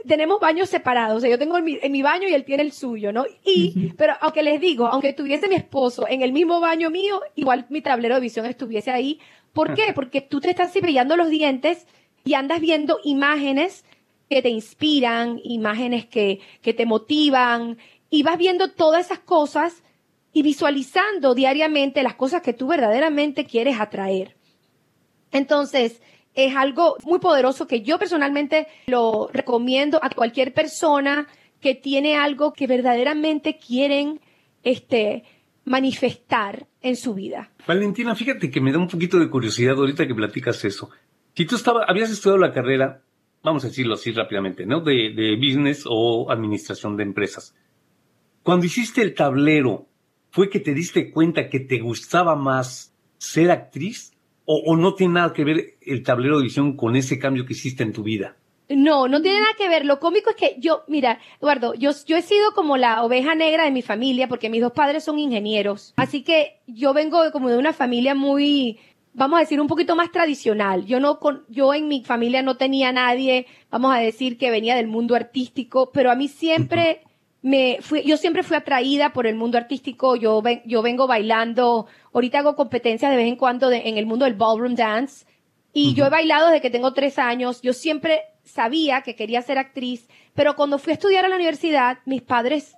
tenemos 0.07 0.41
baños 0.41 0.69
separados. 0.69 1.19
O 1.19 1.21
sea, 1.21 1.31
yo 1.31 1.39
tengo 1.39 1.59
en 1.59 1.65
mi, 1.65 1.79
en 1.81 1.93
mi, 1.93 2.03
baño 2.03 2.29
y 2.29 2.35
él 2.35 2.45
tiene 2.45 2.63
el 2.63 2.73
suyo, 2.73 3.13
¿no? 3.13 3.25
Y, 3.45 3.93
pero 3.97 4.15
aunque 4.21 4.43
les 4.43 4.61
digo, 4.61 4.87
aunque 4.87 5.13
tuviese 5.13 5.49
mi 5.49 5.55
esposo 5.55 6.07
en 6.09 6.23
el 6.23 6.33
mismo 6.33 6.61
baño 6.61 6.91
mío, 6.91 7.21
igual 7.37 7.67
mi 7.69 7.83
tablero 7.83 8.17
de 8.17 8.21
visión 8.21 8.47
estuviese 8.47 8.91
ahí. 8.91 9.21
¿Por 9.53 9.75
qué? 9.75 9.93
Porque 9.95 10.21
tú 10.21 10.41
te 10.41 10.51
estás 10.51 10.73
brillando 10.75 11.17
los 11.17 11.29
dientes 11.29 11.87
y 12.25 12.35
andas 12.35 12.61
viendo 12.61 12.99
imágenes 13.05 13.85
que 14.29 14.43
te 14.43 14.49
inspiran, 14.49 15.41
imágenes 15.45 16.07
que, 16.07 16.41
que 16.63 16.73
te 16.73 16.87
motivan, 16.87 17.77
y 18.09 18.23
vas 18.23 18.39
viendo 18.39 18.71
todas 18.71 19.07
esas 19.07 19.19
cosas 19.19 19.83
y 20.33 20.43
visualizando 20.43 21.35
diariamente 21.35 22.03
las 22.03 22.15
cosas 22.15 22.41
que 22.43 22.55
tú 22.55 22.67
verdaderamente 22.67 23.45
quieres 23.45 23.79
atraer. 23.79 24.37
Entonces, 25.31 26.01
es 26.35 26.57
algo 26.57 26.97
muy 27.05 27.19
poderoso 27.19 27.67
que 27.67 27.83
yo 27.83 27.99
personalmente 27.99 28.67
lo 28.87 29.29
recomiendo 29.33 29.99
a 30.03 30.11
cualquier 30.11 30.55
persona 30.55 31.29
que 31.61 31.75
tiene 31.75 32.17
algo 32.17 32.53
que 32.53 32.67
verdaderamente 32.67 33.59
quieren 33.59 34.21
este 34.63 35.25
manifestar 35.65 36.67
en 36.81 36.97
su 36.97 37.15
vida. 37.15 37.51
Valentina, 37.67 38.15
fíjate 38.15 38.51
que 38.51 38.61
me 38.61 38.73
da 38.73 38.79
un 38.79 38.89
poquito 38.89 39.19
de 39.19 39.31
curiosidad 39.31 39.77
ahorita 39.77 40.07
que 40.07 40.15
platicas 40.15 40.65
eso. 40.65 40.91
Si 41.35 41.45
tú 41.47 41.57
estabas, 41.57 41.85
habías 41.89 42.11
estudiado 42.11 42.39
la 42.39 42.53
carrera, 42.53 43.03
vamos 43.43 43.65
a 43.65 43.69
decirlo 43.69 43.95
así 43.95 44.11
rápidamente, 44.13 44.67
¿no? 44.67 44.81
De 44.81 45.37
business 45.37 45.85
o 45.87 46.31
administración 46.31 46.97
de 46.97 47.05
empresas. 47.05 47.55
Cuando 48.43 48.67
hiciste 48.67 49.03
el 49.03 49.15
tablero, 49.15 49.87
¿fue 50.31 50.51
que 50.51 50.59
te 50.59 50.75
diste 50.75 51.13
cuenta 51.13 51.49
que 51.49 51.61
te 51.61 51.79
gustaba 51.79 52.35
más 52.35 52.93
ser 53.19 53.53
actriz 53.53 54.12
o, 54.53 54.77
no 54.77 54.95
tiene 54.95 55.15
nada 55.15 55.33
que 55.33 55.45
ver 55.45 55.75
el 55.81 56.03
tablero 56.03 56.39
de 56.39 56.45
visión 56.45 56.77
con 56.77 56.97
ese 56.97 57.19
cambio 57.19 57.47
que 57.47 57.53
hiciste 57.53 57.83
en 57.83 57.93
tu 57.93 58.03
vida? 58.03 58.37
No, 58.69 59.09
no 59.09 59.21
tiene 59.21 59.41
nada 59.41 59.53
que 59.57 59.69
ver. 59.69 59.85
Lo 59.85 60.01
cómico 60.01 60.31
es 60.31 60.37
que 60.37 60.57
yo, 60.59 60.85
mira, 60.89 61.19
Eduardo, 61.41 61.75
yo, 61.75 61.91
yo 62.07 62.17
he 62.17 62.23
sido 62.23 62.53
como 62.55 62.77
la 62.77 63.03
oveja 63.03 63.35
negra 63.35 63.65
de 63.65 63.71
mi 63.71 63.83
familia 63.83 64.29
porque 64.29 64.49
mis 64.49 64.63
dos 64.63 64.73
padres 64.73 65.05
son 65.05 65.19
ingenieros. 65.19 65.93
Así 65.97 66.23
que 66.23 66.61
yo 66.67 66.95
vengo 66.95 67.21
como 67.33 67.51
de 67.51 67.59
una 67.59 67.73
familia 67.73 68.15
muy, 68.15 68.79
vamos 69.13 69.37
a 69.37 69.41
decir, 69.41 69.61
un 69.61 69.67
poquito 69.67 69.97
más 69.97 70.11
tradicional. 70.11 70.87
Yo 70.87 71.01
no, 71.01 71.19
yo 71.49 71.75
en 71.75 71.89
mi 71.89 72.03
familia 72.05 72.43
no 72.43 72.57
tenía 72.57 72.93
nadie, 72.93 73.47
vamos 73.71 73.95
a 73.95 73.99
decir, 73.99 74.39
que 74.39 74.51
venía 74.51 74.77
del 74.77 74.87
mundo 74.87 75.15
artístico, 75.15 75.91
pero 75.93 76.11
a 76.11 76.15
mí 76.15 76.29
siempre 76.29 77.03
me 77.43 77.79
fui, 77.81 78.03
yo 78.05 78.17
siempre 78.17 78.45
fui 78.45 78.57
atraída 78.57 79.13
por 79.13 79.27
el 79.27 79.35
mundo 79.35 79.59
artístico. 79.59 80.17
Yo, 80.17 80.43
yo 80.65 80.83
vengo 80.83 81.07
bailando 81.07 81.87
Ahorita 82.13 82.41
hago 82.41 82.57
competencias 82.57 83.11
de 83.11 83.17
vez 83.17 83.27
en 83.27 83.37
cuando 83.37 83.71
en 83.71 83.97
el 83.97 84.07
mundo 84.07 84.25
del 84.25 84.35
ballroom 84.35 84.75
dance. 84.75 85.27
Y 85.73 85.95
yo 85.95 86.05
he 86.05 86.11
bailado 86.11 86.49
desde 86.49 86.61
que 86.61 86.71
tengo 86.71 86.93
tres 86.93 87.19
años. 87.19 87.63
Yo 87.63 87.73
siempre 87.73 88.23
sabía 88.45 89.01
que 89.01 89.17
quería 89.17 89.41
ser 89.41 89.57
actriz, 89.59 90.09
pero 90.35 90.55
cuando 90.55 90.79
fui 90.79 90.91
a 90.91 90.95
estudiar 90.95 91.25
a 91.25 91.29
la 91.29 91.37
universidad, 91.37 91.99
mis 92.05 92.21
padres 92.21 92.77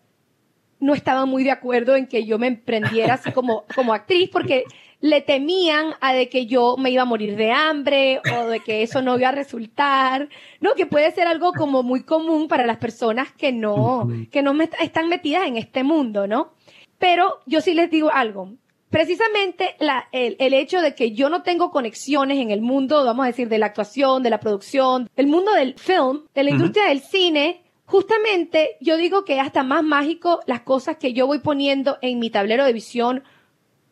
no 0.78 0.94
estaban 0.94 1.28
muy 1.28 1.42
de 1.42 1.50
acuerdo 1.50 1.96
en 1.96 2.06
que 2.06 2.24
yo 2.24 2.38
me 2.38 2.46
emprendiera 2.46 3.14
así 3.14 3.32
como, 3.32 3.64
como 3.74 3.94
actriz 3.94 4.28
porque 4.30 4.64
le 5.00 5.20
temían 5.20 5.94
a 6.00 6.14
de 6.14 6.28
que 6.28 6.46
yo 6.46 6.76
me 6.78 6.90
iba 6.90 7.02
a 7.02 7.06
morir 7.06 7.36
de 7.36 7.52
hambre 7.52 8.20
o 8.36 8.46
de 8.46 8.60
que 8.60 8.82
eso 8.82 9.02
no 9.02 9.18
iba 9.18 9.28
a 9.28 9.32
resultar, 9.32 10.28
¿no? 10.60 10.74
Que 10.74 10.86
puede 10.86 11.10
ser 11.12 11.26
algo 11.26 11.52
como 11.52 11.82
muy 11.82 12.04
común 12.04 12.48
para 12.48 12.66
las 12.66 12.78
personas 12.78 13.32
que 13.32 13.52
no, 13.52 14.08
que 14.30 14.42
no 14.42 14.52
están 14.80 15.08
metidas 15.08 15.46
en 15.46 15.56
este 15.56 15.84
mundo, 15.84 16.26
¿no? 16.26 16.52
Pero 16.98 17.40
yo 17.46 17.60
sí 17.60 17.74
les 17.74 17.90
digo 17.90 18.10
algo, 18.10 18.52
precisamente 18.94 19.74
el, 20.12 20.54
hecho 20.54 20.80
de 20.80 20.94
que 20.94 21.10
yo 21.10 21.28
no 21.28 21.42
tengo 21.42 21.72
conexiones 21.72 22.38
en 22.38 22.52
el 22.52 22.60
mundo, 22.60 23.04
vamos 23.04 23.24
a 23.24 23.26
decir, 23.26 23.48
de 23.48 23.58
la 23.58 23.66
actuación, 23.66 24.22
de 24.22 24.30
la 24.30 24.38
producción, 24.38 25.10
del 25.16 25.26
mundo 25.26 25.52
del 25.52 25.74
film, 25.74 26.22
de 26.32 26.44
la 26.44 26.50
industria 26.50 26.84
del 26.84 27.00
cine, 27.00 27.64
justamente 27.86 28.76
yo 28.80 28.96
digo 28.96 29.24
que 29.24 29.34
es 29.34 29.40
hasta 29.40 29.64
más 29.64 29.82
mágico 29.82 30.42
las 30.46 30.60
cosas 30.60 30.96
que 30.96 31.12
yo 31.12 31.26
voy 31.26 31.40
poniendo 31.40 31.98
en 32.02 32.20
mi 32.20 32.30
tablero 32.30 32.64
de 32.64 32.72
visión, 32.72 33.24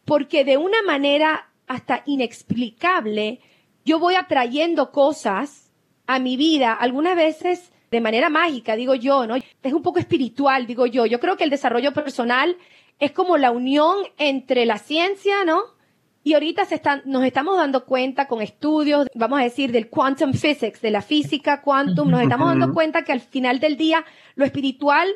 porque 0.04 0.44
de 0.44 0.56
una 0.56 0.82
manera 0.82 1.50
hasta 1.66 2.02
inexplicable, 2.06 3.40
yo 3.84 3.98
voy 3.98 4.14
atrayendo 4.14 4.90
cosas 4.90 5.72
a 6.06 6.18
mi 6.18 6.36
vida, 6.36 6.72
algunas 6.72 7.16
veces 7.16 7.72
de 7.90 8.00
manera 8.00 8.30
mágica, 8.30 8.74
digo 8.74 8.94
yo, 8.94 9.26
¿no? 9.26 9.36
Es 9.36 9.72
un 9.72 9.82
poco 9.82 9.98
espiritual, 9.98 10.66
digo 10.66 10.86
yo. 10.86 11.04
Yo 11.06 11.20
creo 11.20 11.36
que 11.36 11.44
el 11.44 11.50
desarrollo 11.50 11.92
personal 11.92 12.56
es 12.98 13.12
como 13.12 13.36
la 13.36 13.50
unión 13.50 13.96
entre 14.16 14.64
la 14.64 14.78
ciencia, 14.78 15.44
¿no? 15.44 15.62
Y 16.24 16.34
ahorita 16.34 16.64
se 16.64 16.76
están, 16.76 17.02
nos 17.04 17.24
estamos 17.24 17.56
dando 17.56 17.84
cuenta 17.84 18.28
con 18.28 18.40
estudios, 18.40 19.08
vamos 19.14 19.40
a 19.40 19.42
decir, 19.42 19.72
del 19.72 19.90
quantum 19.90 20.32
physics, 20.32 20.80
de 20.80 20.90
la 20.90 21.02
física 21.02 21.62
quantum, 21.62 22.10
nos 22.10 22.22
estamos 22.22 22.48
dando 22.48 22.72
cuenta 22.72 23.02
que 23.02 23.12
al 23.12 23.20
final 23.20 23.58
del 23.58 23.76
día 23.76 24.04
lo 24.36 24.44
espiritual 24.44 25.08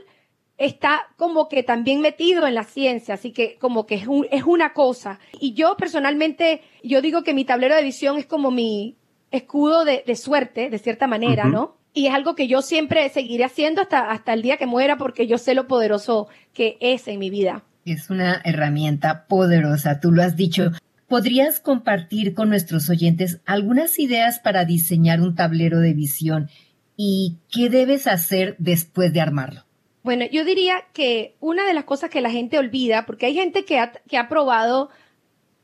está 0.58 1.08
como 1.16 1.48
que 1.48 1.62
también 1.62 2.00
metido 2.00 2.46
en 2.46 2.54
la 2.54 2.64
ciencia, 2.64 3.14
así 3.14 3.32
que 3.32 3.56
como 3.58 3.86
que 3.86 3.96
es, 3.96 4.06
es 4.30 4.42
una 4.44 4.72
cosa. 4.72 5.18
Y 5.40 5.54
yo 5.54 5.76
personalmente, 5.76 6.62
yo 6.82 7.02
digo 7.02 7.22
que 7.22 7.34
mi 7.34 7.44
tablero 7.44 7.74
de 7.74 7.82
visión 7.82 8.18
es 8.18 8.26
como 8.26 8.50
mi 8.50 8.96
escudo 9.30 9.84
de, 9.84 10.02
suerte, 10.16 10.70
de 10.70 10.78
cierta 10.78 11.06
manera, 11.06 11.44
¿no? 11.44 11.76
Y 11.92 12.06
es 12.06 12.14
algo 12.14 12.34
que 12.34 12.48
yo 12.48 12.62
siempre 12.62 13.08
seguiré 13.08 13.44
haciendo 13.44 13.80
hasta, 13.80 14.10
hasta 14.10 14.32
el 14.32 14.42
día 14.42 14.56
que 14.56 14.66
muera 14.66 14.98
porque 14.98 15.26
yo 15.26 15.38
sé 15.38 15.54
lo 15.54 15.66
poderoso 15.66 16.28
que 16.52 16.76
es 16.80 17.08
en 17.08 17.18
mi 17.18 17.30
vida. 17.30 17.64
Es 17.84 18.10
una 18.10 18.40
herramienta 18.44 19.26
poderosa, 19.26 20.00
tú 20.00 20.12
lo 20.12 20.22
has 20.22 20.36
dicho. 20.36 20.72
¿Podrías 21.08 21.60
compartir 21.60 22.34
con 22.34 22.48
nuestros 22.48 22.90
oyentes 22.90 23.40
algunas 23.46 23.98
ideas 23.98 24.40
para 24.40 24.64
diseñar 24.64 25.20
un 25.20 25.34
tablero 25.34 25.78
de 25.78 25.94
visión 25.94 26.50
y 26.96 27.38
qué 27.50 27.70
debes 27.70 28.06
hacer 28.06 28.56
después 28.58 29.12
de 29.12 29.20
armarlo? 29.20 29.65
Bueno, 30.06 30.24
yo 30.30 30.44
diría 30.44 30.84
que 30.92 31.34
una 31.40 31.66
de 31.66 31.74
las 31.74 31.82
cosas 31.82 32.10
que 32.10 32.20
la 32.20 32.30
gente 32.30 32.60
olvida, 32.60 33.06
porque 33.06 33.26
hay 33.26 33.34
gente 33.34 33.64
que 33.64 33.80
ha, 33.80 33.90
que 33.90 34.16
ha 34.16 34.28
probado 34.28 34.88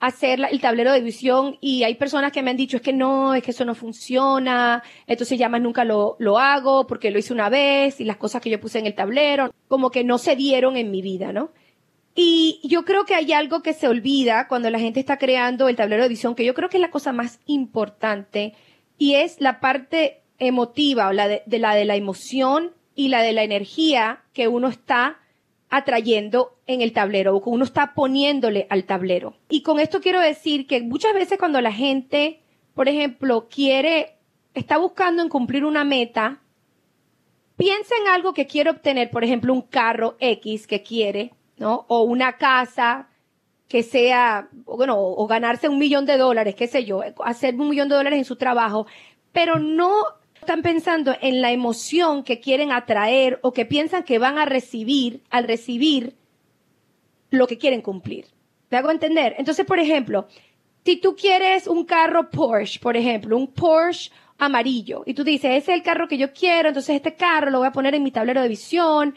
hacer 0.00 0.40
el 0.50 0.60
tablero 0.60 0.90
de 0.90 1.00
visión 1.00 1.58
y 1.60 1.84
hay 1.84 1.94
personas 1.94 2.32
que 2.32 2.42
me 2.42 2.50
han 2.50 2.56
dicho 2.56 2.78
es 2.78 2.82
que 2.82 2.92
no, 2.92 3.34
es 3.34 3.44
que 3.44 3.52
eso 3.52 3.64
no 3.64 3.76
funciona, 3.76 4.82
entonces 5.06 5.38
ya 5.38 5.48
más 5.48 5.60
nunca 5.60 5.84
lo, 5.84 6.16
lo 6.18 6.40
hago 6.40 6.88
porque 6.88 7.12
lo 7.12 7.20
hice 7.20 7.32
una 7.32 7.50
vez 7.50 8.00
y 8.00 8.04
las 8.04 8.16
cosas 8.16 8.42
que 8.42 8.50
yo 8.50 8.58
puse 8.58 8.80
en 8.80 8.86
el 8.86 8.96
tablero 8.96 9.54
como 9.68 9.92
que 9.92 10.02
no 10.02 10.18
se 10.18 10.34
dieron 10.34 10.76
en 10.76 10.90
mi 10.90 11.02
vida, 11.02 11.32
¿no? 11.32 11.52
Y 12.16 12.60
yo 12.64 12.84
creo 12.84 13.04
que 13.04 13.14
hay 13.14 13.32
algo 13.32 13.62
que 13.62 13.74
se 13.74 13.86
olvida 13.86 14.48
cuando 14.48 14.70
la 14.70 14.80
gente 14.80 14.98
está 14.98 15.18
creando 15.18 15.68
el 15.68 15.76
tablero 15.76 16.02
de 16.02 16.08
visión, 16.08 16.34
que 16.34 16.44
yo 16.44 16.54
creo 16.54 16.68
que 16.68 16.78
es 16.78 16.82
la 16.82 16.90
cosa 16.90 17.12
más 17.12 17.38
importante, 17.46 18.54
y 18.98 19.14
es 19.14 19.40
la 19.40 19.60
parte 19.60 20.22
emotiva, 20.40 21.06
o 21.06 21.12
la 21.12 21.28
de, 21.28 21.44
la 21.46 21.76
de 21.76 21.84
la 21.84 21.94
emoción 21.94 22.72
y 22.94 23.08
la 23.08 23.22
de 23.22 23.32
la 23.32 23.42
energía 23.42 24.22
que 24.32 24.48
uno 24.48 24.68
está 24.68 25.18
atrayendo 25.70 26.58
en 26.66 26.82
el 26.82 26.92
tablero, 26.92 27.34
o 27.34 27.42
que 27.42 27.48
uno 27.48 27.64
está 27.64 27.94
poniéndole 27.94 28.66
al 28.68 28.84
tablero. 28.84 29.34
Y 29.48 29.62
con 29.62 29.80
esto 29.80 30.00
quiero 30.00 30.20
decir 30.20 30.66
que 30.66 30.82
muchas 30.82 31.14
veces 31.14 31.38
cuando 31.38 31.60
la 31.62 31.72
gente, 31.72 32.40
por 32.74 32.88
ejemplo, 32.88 33.48
quiere, 33.48 34.16
está 34.52 34.76
buscando 34.76 35.22
en 35.22 35.30
cumplir 35.30 35.64
una 35.64 35.84
meta, 35.84 36.42
piensa 37.56 37.94
en 38.02 38.08
algo 38.08 38.34
que 38.34 38.46
quiere 38.46 38.68
obtener, 38.68 39.10
por 39.10 39.24
ejemplo, 39.24 39.54
un 39.54 39.62
carro 39.62 40.16
X 40.20 40.66
que 40.66 40.82
quiere, 40.82 41.32
¿no? 41.56 41.86
O 41.88 42.02
una 42.02 42.36
casa 42.36 43.08
que 43.66 43.82
sea, 43.82 44.50
bueno, 44.66 44.96
o 44.98 45.26
ganarse 45.26 45.70
un 45.70 45.78
millón 45.78 46.04
de 46.04 46.18
dólares, 46.18 46.54
qué 46.54 46.66
sé 46.66 46.84
yo, 46.84 47.00
hacer 47.24 47.54
un 47.54 47.70
millón 47.70 47.88
de 47.88 47.94
dólares 47.94 48.18
en 48.18 48.26
su 48.26 48.36
trabajo, 48.36 48.86
pero 49.32 49.58
no 49.58 50.04
están 50.42 50.62
pensando 50.62 51.14
en 51.20 51.40
la 51.40 51.52
emoción 51.52 52.24
que 52.24 52.40
quieren 52.40 52.72
atraer 52.72 53.38
o 53.42 53.52
que 53.52 53.64
piensan 53.64 54.02
que 54.02 54.18
van 54.18 54.38
a 54.38 54.44
recibir 54.44 55.22
al 55.30 55.44
recibir 55.44 56.16
lo 57.30 57.46
que 57.46 57.58
quieren 57.58 57.80
cumplir. 57.80 58.26
¿Me 58.68 58.78
hago 58.78 58.90
entender? 58.90 59.36
Entonces, 59.38 59.64
por 59.64 59.78
ejemplo, 59.78 60.26
si 60.84 60.96
tú 60.96 61.14
quieres 61.14 61.68
un 61.68 61.84
carro 61.84 62.28
Porsche, 62.28 62.80
por 62.80 62.96
ejemplo, 62.96 63.36
un 63.36 63.52
Porsche 63.52 64.10
amarillo, 64.38 65.04
y 65.06 65.14
tú 65.14 65.22
dices, 65.22 65.52
ese 65.52 65.72
es 65.72 65.78
el 65.78 65.84
carro 65.84 66.08
que 66.08 66.18
yo 66.18 66.32
quiero, 66.32 66.68
entonces 66.68 66.96
este 66.96 67.14
carro 67.14 67.50
lo 67.50 67.58
voy 67.58 67.68
a 67.68 67.72
poner 67.72 67.94
en 67.94 68.02
mi 68.02 68.10
tablero 68.10 68.42
de 68.42 68.48
visión, 68.48 69.14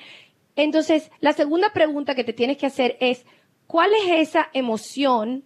entonces, 0.55 1.11
la 1.19 1.33
segunda 1.33 1.73
pregunta 1.73 2.15
que 2.15 2.23
te 2.23 2.33
tienes 2.33 2.57
que 2.57 2.67
hacer 2.67 2.97
es, 2.99 3.25
¿cuál 3.67 3.91
es 3.93 4.29
esa 4.29 4.49
emoción 4.53 5.43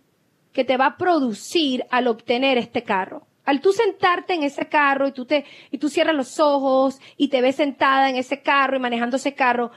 que 0.52 0.66
te 0.66 0.78
va 0.78 0.86
a 0.88 0.98
producir 0.98 1.86
al 1.90 2.08
obtener 2.08 2.58
este 2.58 2.84
carro? 2.84 3.29
Al 3.50 3.62
tú 3.62 3.74
sentarte 3.74 4.36
en 4.36 4.44
ese 4.44 4.68
carro 4.68 5.08
y 5.08 5.12
tú 5.12 5.26
te, 5.26 5.44
y 5.72 5.80
tú 5.80 5.90
cierras 5.90 6.16
los 6.16 6.40
ojos 6.40 7.00
y 7.18 7.30
te 7.30 7.42
ves 7.42 7.56
sentada 7.56 8.08
en 8.08 8.16
ese 8.16 8.44
carro 8.44 8.78
y 8.78 8.80
manejando 8.80 9.18
ese 9.18 9.34
carro, 9.34 9.72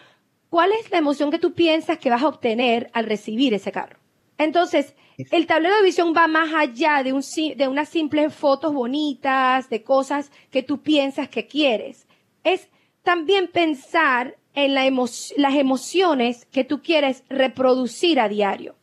¿cuál 0.50 0.72
es 0.72 0.90
la 0.90 0.98
emoción 0.98 1.30
que 1.30 1.38
tú 1.38 1.54
piensas 1.54 1.96
que 1.96 2.10
vas 2.10 2.22
a 2.22 2.28
obtener 2.28 2.90
al 2.92 3.06
recibir 3.06 3.54
ese 3.54 3.72
carro? 3.72 3.98
Entonces, 4.36 4.94
el 5.30 5.46
tablero 5.46 5.74
de 5.74 5.84
visión 5.84 6.12
va 6.14 6.26
más 6.26 6.52
allá 6.52 7.02
de, 7.02 7.14
un, 7.14 7.22
de 7.56 7.66
unas 7.66 7.88
simples 7.88 8.34
fotos 8.34 8.74
bonitas, 8.74 9.70
de 9.70 9.82
cosas 9.82 10.30
que 10.50 10.62
tú 10.62 10.82
piensas 10.82 11.30
que 11.30 11.46
quieres. 11.46 12.06
Es 12.44 12.68
también 13.02 13.48
pensar 13.48 14.36
en 14.52 14.74
las 14.74 15.54
emociones 15.54 16.44
que 16.44 16.64
tú 16.64 16.82
quieres 16.82 17.24
reproducir 17.30 18.20
a 18.20 18.28
diario. 18.28 18.74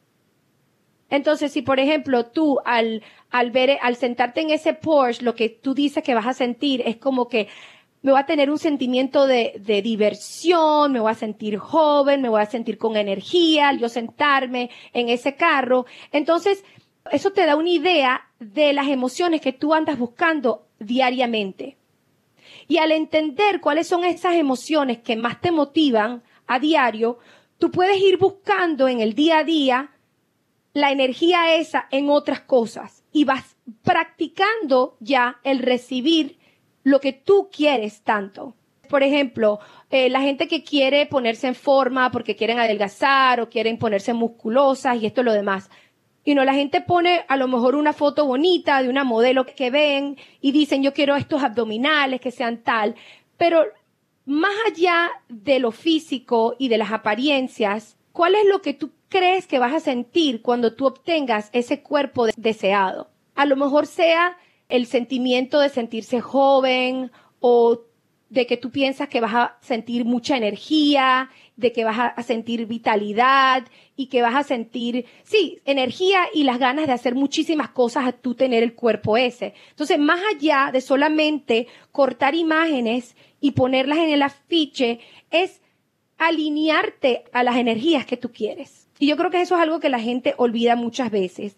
Entonces, 1.09 1.51
si 1.51 1.61
por 1.61 1.79
ejemplo 1.79 2.27
tú 2.27 2.59
al, 2.65 3.03
al 3.29 3.51
ver, 3.51 3.77
al 3.81 3.95
sentarte 3.95 4.41
en 4.41 4.51
ese 4.51 4.73
Porsche, 4.73 5.23
lo 5.23 5.35
que 5.35 5.49
tú 5.49 5.73
dices 5.73 6.03
que 6.03 6.13
vas 6.13 6.27
a 6.27 6.33
sentir 6.33 6.83
es 6.85 6.97
como 6.97 7.27
que 7.27 7.47
me 8.01 8.11
voy 8.11 8.19
a 8.21 8.25
tener 8.25 8.49
un 8.49 8.57
sentimiento 8.57 9.27
de, 9.27 9.55
de 9.59 9.81
diversión, 9.81 10.93
me 10.93 10.99
voy 10.99 11.11
a 11.11 11.15
sentir 11.15 11.57
joven, 11.57 12.21
me 12.21 12.29
voy 12.29 12.41
a 12.41 12.45
sentir 12.45 12.77
con 12.77 12.95
energía 12.95 13.69
al 13.69 13.79
yo 13.79 13.89
sentarme 13.89 14.69
en 14.93 15.09
ese 15.09 15.35
carro. 15.35 15.85
Entonces, 16.11 16.63
eso 17.11 17.31
te 17.31 17.45
da 17.45 17.55
una 17.55 17.69
idea 17.69 18.29
de 18.39 18.71
las 18.73 18.87
emociones 18.87 19.41
que 19.41 19.51
tú 19.51 19.73
andas 19.73 19.97
buscando 19.97 20.67
diariamente. 20.79 21.77
Y 22.67 22.77
al 22.77 22.91
entender 22.91 23.59
cuáles 23.59 23.87
son 23.87 24.03
esas 24.03 24.35
emociones 24.35 24.99
que 24.99 25.15
más 25.15 25.41
te 25.41 25.51
motivan 25.51 26.23
a 26.47 26.59
diario, 26.59 27.19
tú 27.57 27.71
puedes 27.71 27.99
ir 27.99 28.17
buscando 28.17 28.87
en 28.87 29.01
el 29.01 29.13
día 29.13 29.39
a 29.39 29.43
día 29.43 29.91
la 30.73 30.91
energía 30.91 31.55
esa 31.55 31.87
en 31.91 32.09
otras 32.09 32.41
cosas 32.41 33.03
y 33.11 33.25
vas 33.25 33.55
practicando 33.83 34.97
ya 34.99 35.39
el 35.43 35.59
recibir 35.59 36.37
lo 36.83 36.99
que 36.99 37.13
tú 37.13 37.49
quieres 37.51 38.01
tanto. 38.01 38.55
Por 38.87 39.03
ejemplo, 39.03 39.59
eh, 39.91 40.09
la 40.09 40.21
gente 40.21 40.47
que 40.47 40.63
quiere 40.63 41.05
ponerse 41.05 41.47
en 41.47 41.55
forma 41.55 42.11
porque 42.11 42.35
quieren 42.35 42.59
adelgazar 42.59 43.39
o 43.41 43.49
quieren 43.49 43.77
ponerse 43.77 44.13
musculosas 44.13 45.01
y 45.01 45.05
esto 45.05 45.21
es 45.21 45.25
lo 45.25 45.33
demás. 45.33 45.69
Y 46.23 46.35
no, 46.35 46.43
la 46.43 46.53
gente 46.53 46.81
pone 46.81 47.23
a 47.27 47.37
lo 47.37 47.47
mejor 47.47 47.75
una 47.75 47.93
foto 47.93 48.25
bonita 48.25 48.81
de 48.81 48.89
una 48.89 49.03
modelo 49.03 49.45
que 49.45 49.71
ven 49.71 50.17
y 50.41 50.51
dicen 50.51 50.83
yo 50.83 50.93
quiero 50.93 51.15
estos 51.15 51.43
abdominales 51.43 52.19
que 52.19 52.31
sean 52.31 52.63
tal, 52.63 52.95
pero 53.37 53.65
más 54.25 54.53
allá 54.67 55.09
de 55.27 55.59
lo 55.59 55.71
físico 55.71 56.55
y 56.59 56.67
de 56.67 56.77
las 56.77 56.91
apariencias, 56.91 57.97
¿cuál 58.11 58.35
es 58.35 58.45
lo 58.45 58.61
que 58.61 58.73
tú 58.73 58.91
crees 59.09 59.47
que 59.47 59.59
vas 59.59 59.73
a 59.73 59.79
sentir 59.79 60.41
cuando 60.41 60.75
tú 60.75 60.85
obtengas 60.85 61.49
ese 61.51 61.81
cuerpo 61.81 62.27
deseado? 62.37 63.09
A 63.35 63.45
lo 63.45 63.55
mejor 63.55 63.87
sea 63.87 64.37
el 64.69 64.85
sentimiento 64.85 65.59
de 65.59 65.69
sentirse 65.69 66.21
joven 66.21 67.11
o 67.39 67.81
de 68.29 68.45
que 68.45 68.57
tú 68.57 68.69
piensas 68.69 69.09
que 69.09 69.21
vas 69.21 69.33
a 69.33 69.57
sentir 69.61 70.05
mucha 70.05 70.37
energía, 70.37 71.29
de 71.55 71.71
que 71.71 71.83
vas 71.83 72.13
a 72.15 72.23
sentir 72.23 72.67
vitalidad 72.67 73.65
y 73.95 74.05
que 74.05 74.21
vas 74.21 74.35
a 74.35 74.43
sentir, 74.43 75.05
sí, 75.23 75.59
energía 75.65 76.21
y 76.33 76.43
las 76.43 76.59
ganas 76.59 76.85
de 76.85 76.93
hacer 76.93 77.15
muchísimas 77.15 77.69
cosas 77.69 78.05
a 78.05 78.11
tú 78.11 78.35
tener 78.35 78.61
el 78.61 78.75
cuerpo 78.75 79.17
ese. 79.17 79.55
Entonces, 79.71 79.97
más 79.97 80.21
allá 80.33 80.69
de 80.71 80.81
solamente 80.81 81.67
cortar 81.91 82.35
imágenes 82.35 83.15
y 83.41 83.51
ponerlas 83.51 83.97
en 83.97 84.11
el 84.11 84.21
afiche, 84.21 84.99
es 85.31 85.61
alinearte 86.19 87.23
a 87.33 87.43
las 87.43 87.57
energías 87.57 88.05
que 88.05 88.17
tú 88.17 88.31
quieres. 88.31 88.88
Y 88.99 89.07
yo 89.07 89.17
creo 89.17 89.31
que 89.31 89.41
eso 89.41 89.55
es 89.55 89.61
algo 89.61 89.79
que 89.79 89.89
la 89.89 89.99
gente 89.99 90.35
olvida 90.37 90.75
muchas 90.75 91.09
veces, 91.09 91.57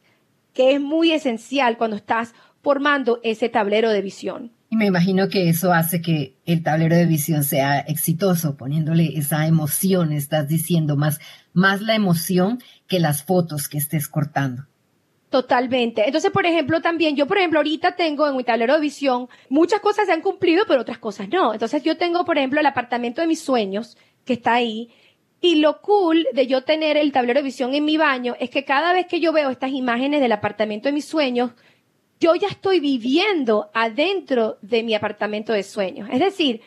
que 0.54 0.76
es 0.76 0.80
muy 0.80 1.12
esencial 1.12 1.78
cuando 1.78 1.98
estás 1.98 2.34
formando 2.62 3.20
ese 3.24 3.50
tablero 3.50 3.90
de 3.90 4.02
visión. 4.02 4.52
Y 4.70 4.78
me 4.78 4.86
imagino 4.86 5.28
que 5.28 5.50
eso 5.50 5.74
hace 5.74 6.02
que 6.02 6.38
el 6.46 6.64
tablero 6.64 6.96
de 6.96 7.06
visión 7.06 7.44
sea 7.44 7.80
exitoso, 7.80 8.56
poniéndole 8.56 9.18
esa 9.18 9.48
emoción, 9.48 10.14
estás 10.14 10.48
diciendo 10.48 10.96
más, 10.96 11.20
más 11.52 11.82
la 11.82 11.96
emoción 11.96 12.60
que 12.88 13.00
las 13.00 13.24
fotos 13.24 13.68
que 13.68 13.80
estés 13.80 14.08
cortando. 14.08 14.68
Totalmente. 15.30 16.06
Entonces, 16.06 16.30
por 16.32 16.46
ejemplo, 16.46 16.82
también 16.82 17.16
yo, 17.16 17.26
por 17.26 17.38
ejemplo, 17.38 17.60
ahorita 17.60 17.96
tengo 17.96 18.28
en 18.28 18.38
mi 18.38 18.44
tablero 18.44 18.76
de 18.76 18.82
visión, 18.82 19.30
muchas 19.50 19.80
cosas 19.80 20.06
se 20.06 20.12
han 20.12 20.22
cumplido, 20.22 20.66
pero 20.68 20.82
otras 20.82 21.00
cosas 21.00 21.28
no. 21.30 21.54
Entonces, 21.54 21.84
yo 21.84 21.98
tengo, 21.98 22.24
por 22.24 22.38
ejemplo, 22.38 22.60
el 22.60 22.66
apartamento 22.66 23.22
de 23.22 23.28
mis 23.28 23.42
sueños, 23.42 23.98
que 24.26 24.34
está 24.34 24.54
ahí, 24.54 24.90
y 25.42 25.56
lo 25.56 25.82
cool 25.82 26.28
de 26.34 26.46
yo 26.46 26.64
tener 26.64 26.98
el 26.98 27.12
tablero 27.12 27.40
de 27.40 27.44
visión 27.44 27.74
en 27.74 27.84
mi 27.84 27.98
baño 27.98 28.36
es 28.40 28.50
que 28.52 28.64
cada 28.64 28.94
vez 28.94 29.08
que 29.08 29.20
yo 29.20 29.34
veo 29.34 29.50
estas 29.50 29.72
imágenes 29.72 30.22
del 30.22 30.32
apartamento 30.32 30.88
de 30.88 30.94
mis 30.94 31.06
sueños, 31.06 31.52
yo 32.20 32.36
ya 32.36 32.48
estoy 32.48 32.80
viviendo 32.80 33.72
adentro 33.74 34.60
de 34.62 34.84
mi 34.84 34.94
apartamento 34.94 35.52
de 35.52 35.64
sueños. 35.64 36.08
Es 36.12 36.20
decir, 36.20 36.62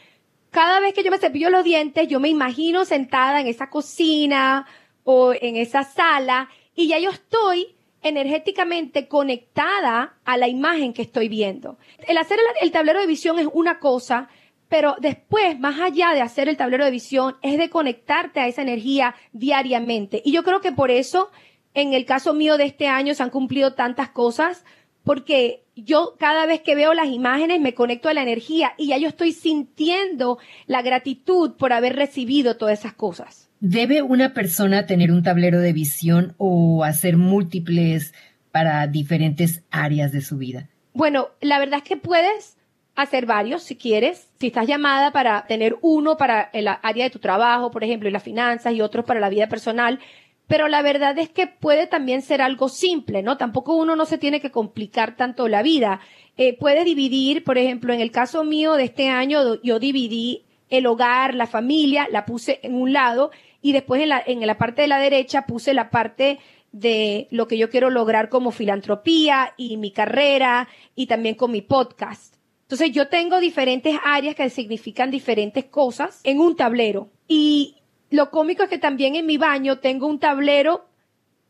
cada 0.50 0.80
vez 0.80 0.92
que 0.92 1.04
yo 1.04 1.12
me 1.12 1.18
cepillo 1.18 1.50
los 1.50 1.62
dientes, 1.62 2.08
yo 2.08 2.18
me 2.18 2.28
imagino 2.28 2.84
sentada 2.84 3.40
en 3.40 3.46
esa 3.46 3.70
cocina 3.70 4.66
o 5.04 5.32
en 5.32 5.56
esa 5.56 5.84
sala 5.84 6.48
y 6.74 6.88
ya 6.88 6.98
yo 6.98 7.10
estoy 7.10 7.76
energéticamente 8.02 9.08
conectada 9.08 10.18
a 10.24 10.36
la 10.36 10.48
imagen 10.48 10.92
que 10.92 11.02
estoy 11.02 11.28
viendo. 11.28 11.78
El 12.06 12.18
hacer 12.18 12.38
el, 12.60 12.70
tablero 12.70 13.00
de 13.00 13.06
visión 13.06 13.38
es 13.38 13.48
una 13.52 13.78
cosa, 13.78 14.28
pero 14.74 14.96
después, 15.00 15.56
más 15.60 15.80
allá 15.80 16.14
de 16.14 16.20
hacer 16.20 16.48
el 16.48 16.56
tablero 16.56 16.84
de 16.84 16.90
visión, 16.90 17.36
es 17.42 17.58
de 17.58 17.70
conectarte 17.70 18.40
a 18.40 18.48
esa 18.48 18.62
energía 18.62 19.14
diariamente. 19.32 20.20
Y 20.24 20.32
yo 20.32 20.42
creo 20.42 20.60
que 20.60 20.72
por 20.72 20.90
eso, 20.90 21.30
en 21.74 21.94
el 21.94 22.04
caso 22.04 22.34
mío 22.34 22.56
de 22.56 22.64
este 22.64 22.88
año, 22.88 23.14
se 23.14 23.22
han 23.22 23.30
cumplido 23.30 23.74
tantas 23.74 24.08
cosas, 24.08 24.64
porque 25.04 25.62
yo 25.76 26.16
cada 26.18 26.44
vez 26.46 26.60
que 26.62 26.74
veo 26.74 26.92
las 26.92 27.06
imágenes 27.06 27.60
me 27.60 27.72
conecto 27.72 28.08
a 28.08 28.14
la 28.14 28.22
energía 28.22 28.72
y 28.76 28.88
ya 28.88 28.98
yo 28.98 29.06
estoy 29.06 29.30
sintiendo 29.30 30.38
la 30.66 30.82
gratitud 30.82 31.52
por 31.52 31.72
haber 31.72 31.94
recibido 31.94 32.56
todas 32.56 32.80
esas 32.80 32.94
cosas. 32.94 33.48
¿Debe 33.60 34.02
una 34.02 34.34
persona 34.34 34.86
tener 34.86 35.12
un 35.12 35.22
tablero 35.22 35.60
de 35.60 35.72
visión 35.72 36.34
o 36.36 36.82
hacer 36.82 37.16
múltiples 37.16 38.12
para 38.50 38.88
diferentes 38.88 39.62
áreas 39.70 40.10
de 40.10 40.20
su 40.20 40.36
vida? 40.36 40.68
Bueno, 40.94 41.28
la 41.40 41.60
verdad 41.60 41.78
es 41.78 41.84
que 41.84 41.96
puedes 41.96 42.56
hacer 42.94 43.26
varios 43.26 43.62
si 43.62 43.76
quieres. 43.76 44.28
Si 44.38 44.48
estás 44.48 44.66
llamada 44.66 45.12
para 45.12 45.46
tener 45.46 45.76
uno 45.80 46.16
para 46.16 46.50
el 46.52 46.68
área 46.68 47.04
de 47.04 47.10
tu 47.10 47.18
trabajo, 47.18 47.70
por 47.70 47.84
ejemplo, 47.84 48.08
y 48.08 48.12
las 48.12 48.22
finanzas 48.22 48.72
y 48.74 48.80
otros 48.80 49.04
para 49.04 49.20
la 49.20 49.28
vida 49.28 49.48
personal. 49.48 50.00
Pero 50.46 50.68
la 50.68 50.82
verdad 50.82 51.18
es 51.18 51.30
que 51.30 51.46
puede 51.46 51.86
también 51.86 52.20
ser 52.20 52.42
algo 52.42 52.68
simple, 52.68 53.22
¿no? 53.22 53.38
Tampoco 53.38 53.74
uno 53.74 53.96
no 53.96 54.04
se 54.04 54.18
tiene 54.18 54.40
que 54.40 54.50
complicar 54.50 55.16
tanto 55.16 55.48
la 55.48 55.62
vida. 55.62 56.00
Eh, 56.36 56.56
puede 56.58 56.84
dividir, 56.84 57.44
por 57.44 57.56
ejemplo, 57.56 57.94
en 57.94 58.00
el 58.00 58.10
caso 58.10 58.44
mío 58.44 58.74
de 58.74 58.84
este 58.84 59.08
año, 59.08 59.60
yo 59.62 59.78
dividí 59.78 60.44
el 60.68 60.86
hogar, 60.86 61.34
la 61.34 61.46
familia, 61.46 62.08
la 62.10 62.26
puse 62.26 62.60
en 62.62 62.74
un 62.74 62.92
lado 62.92 63.30
y 63.62 63.72
después 63.72 64.02
en 64.02 64.10
la, 64.10 64.22
en 64.24 64.46
la 64.46 64.58
parte 64.58 64.82
de 64.82 64.88
la 64.88 64.98
derecha 64.98 65.46
puse 65.46 65.72
la 65.72 65.90
parte 65.90 66.38
de 66.72 67.28
lo 67.30 67.46
que 67.48 67.56
yo 67.56 67.70
quiero 67.70 67.88
lograr 67.88 68.28
como 68.28 68.50
filantropía 68.50 69.54
y 69.56 69.76
mi 69.76 69.92
carrera 69.92 70.68
y 70.94 71.06
también 71.06 71.36
con 71.36 71.52
mi 71.52 71.62
podcast. 71.62 72.34
Entonces 72.64 72.92
yo 72.92 73.08
tengo 73.08 73.40
diferentes 73.40 73.96
áreas 74.04 74.34
que 74.34 74.48
significan 74.48 75.10
diferentes 75.10 75.66
cosas 75.66 76.20
en 76.24 76.40
un 76.40 76.56
tablero. 76.56 77.10
Y 77.28 77.76
lo 78.10 78.30
cómico 78.30 78.62
es 78.62 78.70
que 78.70 78.78
también 78.78 79.16
en 79.16 79.26
mi 79.26 79.36
baño 79.36 79.78
tengo 79.80 80.06
un 80.06 80.18
tablero 80.18 80.86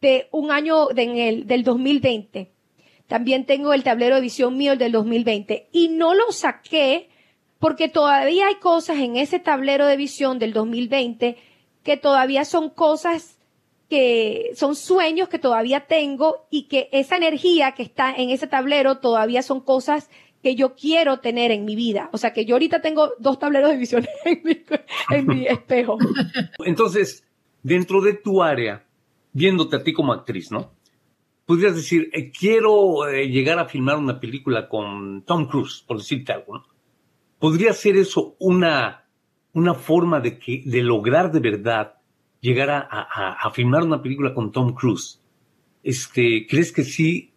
de 0.01 0.29
un 0.33 0.51
año 0.51 0.89
de, 0.89 1.29
el, 1.29 1.47
del 1.47 1.63
2020. 1.63 2.51
También 3.07 3.47
tengo 3.47 3.73
el 3.73 3.85
tablero 3.85 4.17
de 4.17 4.23
visión 4.23 4.57
mío 4.57 4.77
del 4.77 4.91
2020. 4.91 5.69
Y 5.71 5.89
no 5.89 6.15
lo 6.15 6.33
saqué 6.33 7.09
porque 7.61 7.89
todavía 7.89 8.49
hay 8.49 8.57
cosas 8.57 8.99
en 8.99 9.17
ese 9.17 9.39
tablero 9.39 9.87
de 9.87 9.97
visión 9.97 10.41
del 10.41 10.53
2020 10.53 11.37
que 11.85 11.97
todavía 11.97 12.45
son 12.45 12.71
cosas 12.71 13.39
que 13.89 14.51
son 14.57 14.75
sueños 14.75 15.29
que 15.29 15.39
todavía 15.39 15.87
tengo 15.87 16.47
y 16.51 16.65
que 16.65 16.89
esa 16.91 17.17
energía 17.17 17.73
que 17.73 17.83
está 17.83 18.13
en 18.15 18.31
ese 18.31 18.47
tablero 18.47 18.99
todavía 18.99 19.43
son 19.43 19.61
cosas 19.61 20.11
que 20.45 20.55
yo 20.55 20.77
quiero 20.77 21.19
tener 21.19 21.51
en 21.51 21.65
mi 21.65 21.75
vida. 21.75 22.11
O 22.13 22.19
sea 22.19 22.33
que 22.33 22.45
yo 22.45 22.55
ahorita 22.55 22.81
tengo 22.81 23.15
dos 23.19 23.41
tableros 23.41 23.71
de 23.71 23.79
visión 23.79 24.07
en 25.11 25.27
mi, 25.27 25.47
espejo. 25.49 25.99
Entonces, 26.65 27.27
dentro 27.63 28.01
de 28.01 28.13
tu 28.13 28.43
área, 28.43 28.85
viéndote 29.33 29.77
a 29.77 29.83
ti 29.83 29.93
como 29.93 30.13
actriz, 30.13 30.53
¿no? 30.53 30.71
Podrías 31.47 31.75
decir, 31.75 32.11
eh, 32.13 32.31
quiero 32.31 33.09
eh, 33.09 33.29
llegar 33.29 33.59
a 33.59 33.67
filmar 33.67 33.97
una 33.97 34.21
película 34.21 34.69
con 34.69 35.23
Tom 35.23 35.47
Cruise, 35.47 35.83
por 35.87 35.99
decirte 35.99 36.33
algo, 36.33 36.59
¿no? 36.59 36.65
¿Podría 37.39 37.73
ser 37.73 37.97
eso 37.97 38.37
una 38.39 39.05
una 39.55 39.75
forma 39.75 40.21
de, 40.21 40.39
que, 40.39 40.63
de 40.67 40.83
lograr 40.83 41.33
de 41.33 41.41
verdad 41.41 41.95
llegar 42.41 42.71
a, 42.71 42.83
a, 42.83 43.51
filmar 43.53 43.83
una 43.83 44.03
película 44.03 44.35
con 44.35 44.53
Tom 44.53 44.75
Cruise. 44.75 45.23
Este, 45.83 46.47
¿Crees 46.47 46.73
que 46.73 46.85
sí 46.85 47.33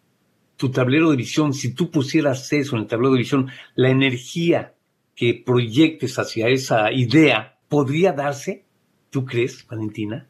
tu 0.58 0.72
tablero 0.72 1.12
de 1.12 1.18
visión, 1.18 1.54
si 1.54 1.74
tú 1.74 1.90
pusieras 1.92 2.52
eso 2.52 2.76
en 2.76 2.82
el 2.82 2.88
tablero 2.88 3.14
de 3.14 3.20
visión, 3.20 3.50
la 3.76 3.90
energía 3.90 4.74
que 5.16 5.34
proyectes 5.34 6.20
hacia 6.20 6.48
esa 6.48 6.92
idea, 6.92 7.58
¿podría 7.70 8.12
darse? 8.12 8.66
¿Tú 9.10 9.26
crees, 9.26 9.66
Valentina? 9.68 10.28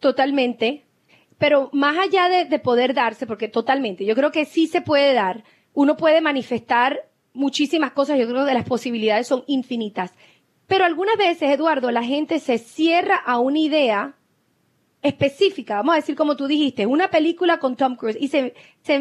Totalmente. 0.00 0.84
Pero 1.38 1.70
más 1.72 1.96
allá 1.98 2.28
de, 2.28 2.44
de 2.44 2.58
poder 2.58 2.94
darse, 2.94 3.26
porque 3.26 3.48
totalmente, 3.48 4.04
yo 4.04 4.14
creo 4.14 4.30
que 4.30 4.44
sí 4.44 4.66
se 4.66 4.82
puede 4.82 5.14
dar. 5.14 5.44
Uno 5.72 5.96
puede 5.96 6.20
manifestar 6.20 7.08
muchísimas 7.32 7.92
cosas, 7.92 8.18
yo 8.18 8.28
creo 8.28 8.44
que 8.44 8.54
las 8.54 8.66
posibilidades 8.66 9.26
son 9.26 9.44
infinitas. 9.46 10.12
Pero 10.66 10.84
algunas 10.84 11.16
veces, 11.16 11.50
Eduardo, 11.50 11.90
la 11.90 12.04
gente 12.04 12.38
se 12.38 12.58
cierra 12.58 13.16
a 13.16 13.38
una 13.38 13.58
idea 13.58 14.14
específica, 15.02 15.76
vamos 15.76 15.94
a 15.94 15.96
decir 15.96 16.14
como 16.14 16.36
tú 16.36 16.46
dijiste, 16.46 16.86
una 16.86 17.10
película 17.10 17.58
con 17.58 17.76
Tom 17.76 17.96
Cruise 17.96 18.18
y 18.20 18.28
se, 18.28 18.54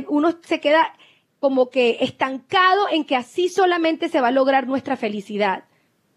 uno 0.08 0.38
se 0.42 0.60
queda 0.60 0.94
como 1.40 1.70
que 1.70 1.98
estancado 2.02 2.88
en 2.92 3.06
que 3.06 3.16
así 3.16 3.50
solamente 3.50 4.10
se 4.10 4.22
va 4.22 4.30
a 4.30 4.32
lograr 4.32 4.68
nuestra 4.68 4.98
felicidad, 4.98 5.66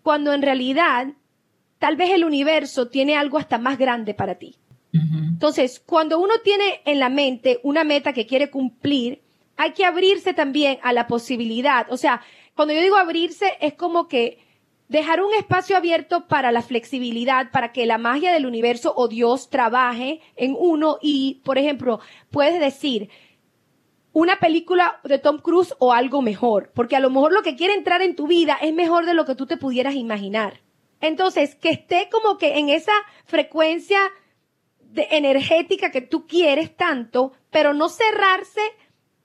cuando 0.03 0.33
en 0.33 0.43
realidad 0.43 1.09
tal 1.79 1.97
vez 1.97 2.11
el 2.11 2.25
universo 2.25 2.89
tiene 2.89 3.17
algo 3.17 3.39
hasta 3.39 3.59
más 3.59 3.79
grande 3.79 4.15
para 4.15 4.37
ti. 4.37 4.57
Entonces, 4.95 5.83
cuando 5.85 6.19
uno 6.19 6.35
tiene 6.45 6.83
en 6.85 6.99
la 6.99 7.09
mente 7.09 7.61
una 7.63 7.83
meta 7.83 8.13
que 8.13 8.27
quiere 8.27 8.51
cumplir, 8.51 9.23
hay 9.57 9.73
que 9.73 9.87
abrirse 9.87 10.35
también 10.35 10.79
a 10.83 10.93
la 10.93 11.07
posibilidad. 11.07 11.87
O 11.91 11.97
sea, 11.97 12.21
cuando 12.55 12.75
yo 12.75 12.83
digo 12.83 12.97
abrirse, 12.97 13.55
es 13.61 13.73
como 13.75 14.07
que 14.07 14.39
Dejar 14.93 15.23
un 15.23 15.33
espacio 15.33 15.75
abierto 15.75 16.29
para 16.29 16.53
la 16.53 16.61
flexibilidad, 16.61 17.51
para 17.51 17.73
que 17.73 17.87
la 17.87 17.97
magia 17.97 18.31
del 18.31 18.45
universo 18.45 18.93
o 18.95 19.09
Dios 19.09 19.49
trabaje 19.49 20.21
en 20.37 20.55
uno 20.55 20.99
y, 21.01 21.41
por 21.47 21.57
ejemplo, 21.57 22.01
puedes 22.31 22.61
decir, 22.61 23.09
una 24.13 24.37
película 24.37 25.01
de 25.05 25.19
Tom 25.19 25.39
Cruise 25.39 25.75
o 25.79 25.95
algo 25.95 26.21
mejor, 26.21 26.73
porque 26.75 26.95
a 26.95 27.01
lo 27.01 27.09
mejor 27.09 27.33
lo 27.33 27.41
que 27.41 27.57
quiere 27.57 27.73
entrar 27.73 28.03
en 28.03 28.15
tu 28.15 28.27
vida 28.27 28.59
es 28.61 28.75
mejor 28.75 29.07
de 29.07 29.15
lo 29.15 29.25
que 29.25 29.35
tú 29.35 29.47
te 29.47 29.57
pudieras 29.57 29.95
imaginar. 29.95 30.61
Entonces, 31.01 31.55
que 31.55 31.71
esté 31.71 32.11
como 32.13 32.37
que 32.37 32.59
en 32.59 32.69
esa 32.69 32.93
frecuencia 33.25 33.99
de 34.79 35.09
energética 35.13 35.91
que 35.91 36.03
tú 36.03 36.27
quieres 36.27 36.77
tanto, 36.77 37.33
pero 37.51 37.73
no 37.73 37.89
cerrarse 37.89 38.61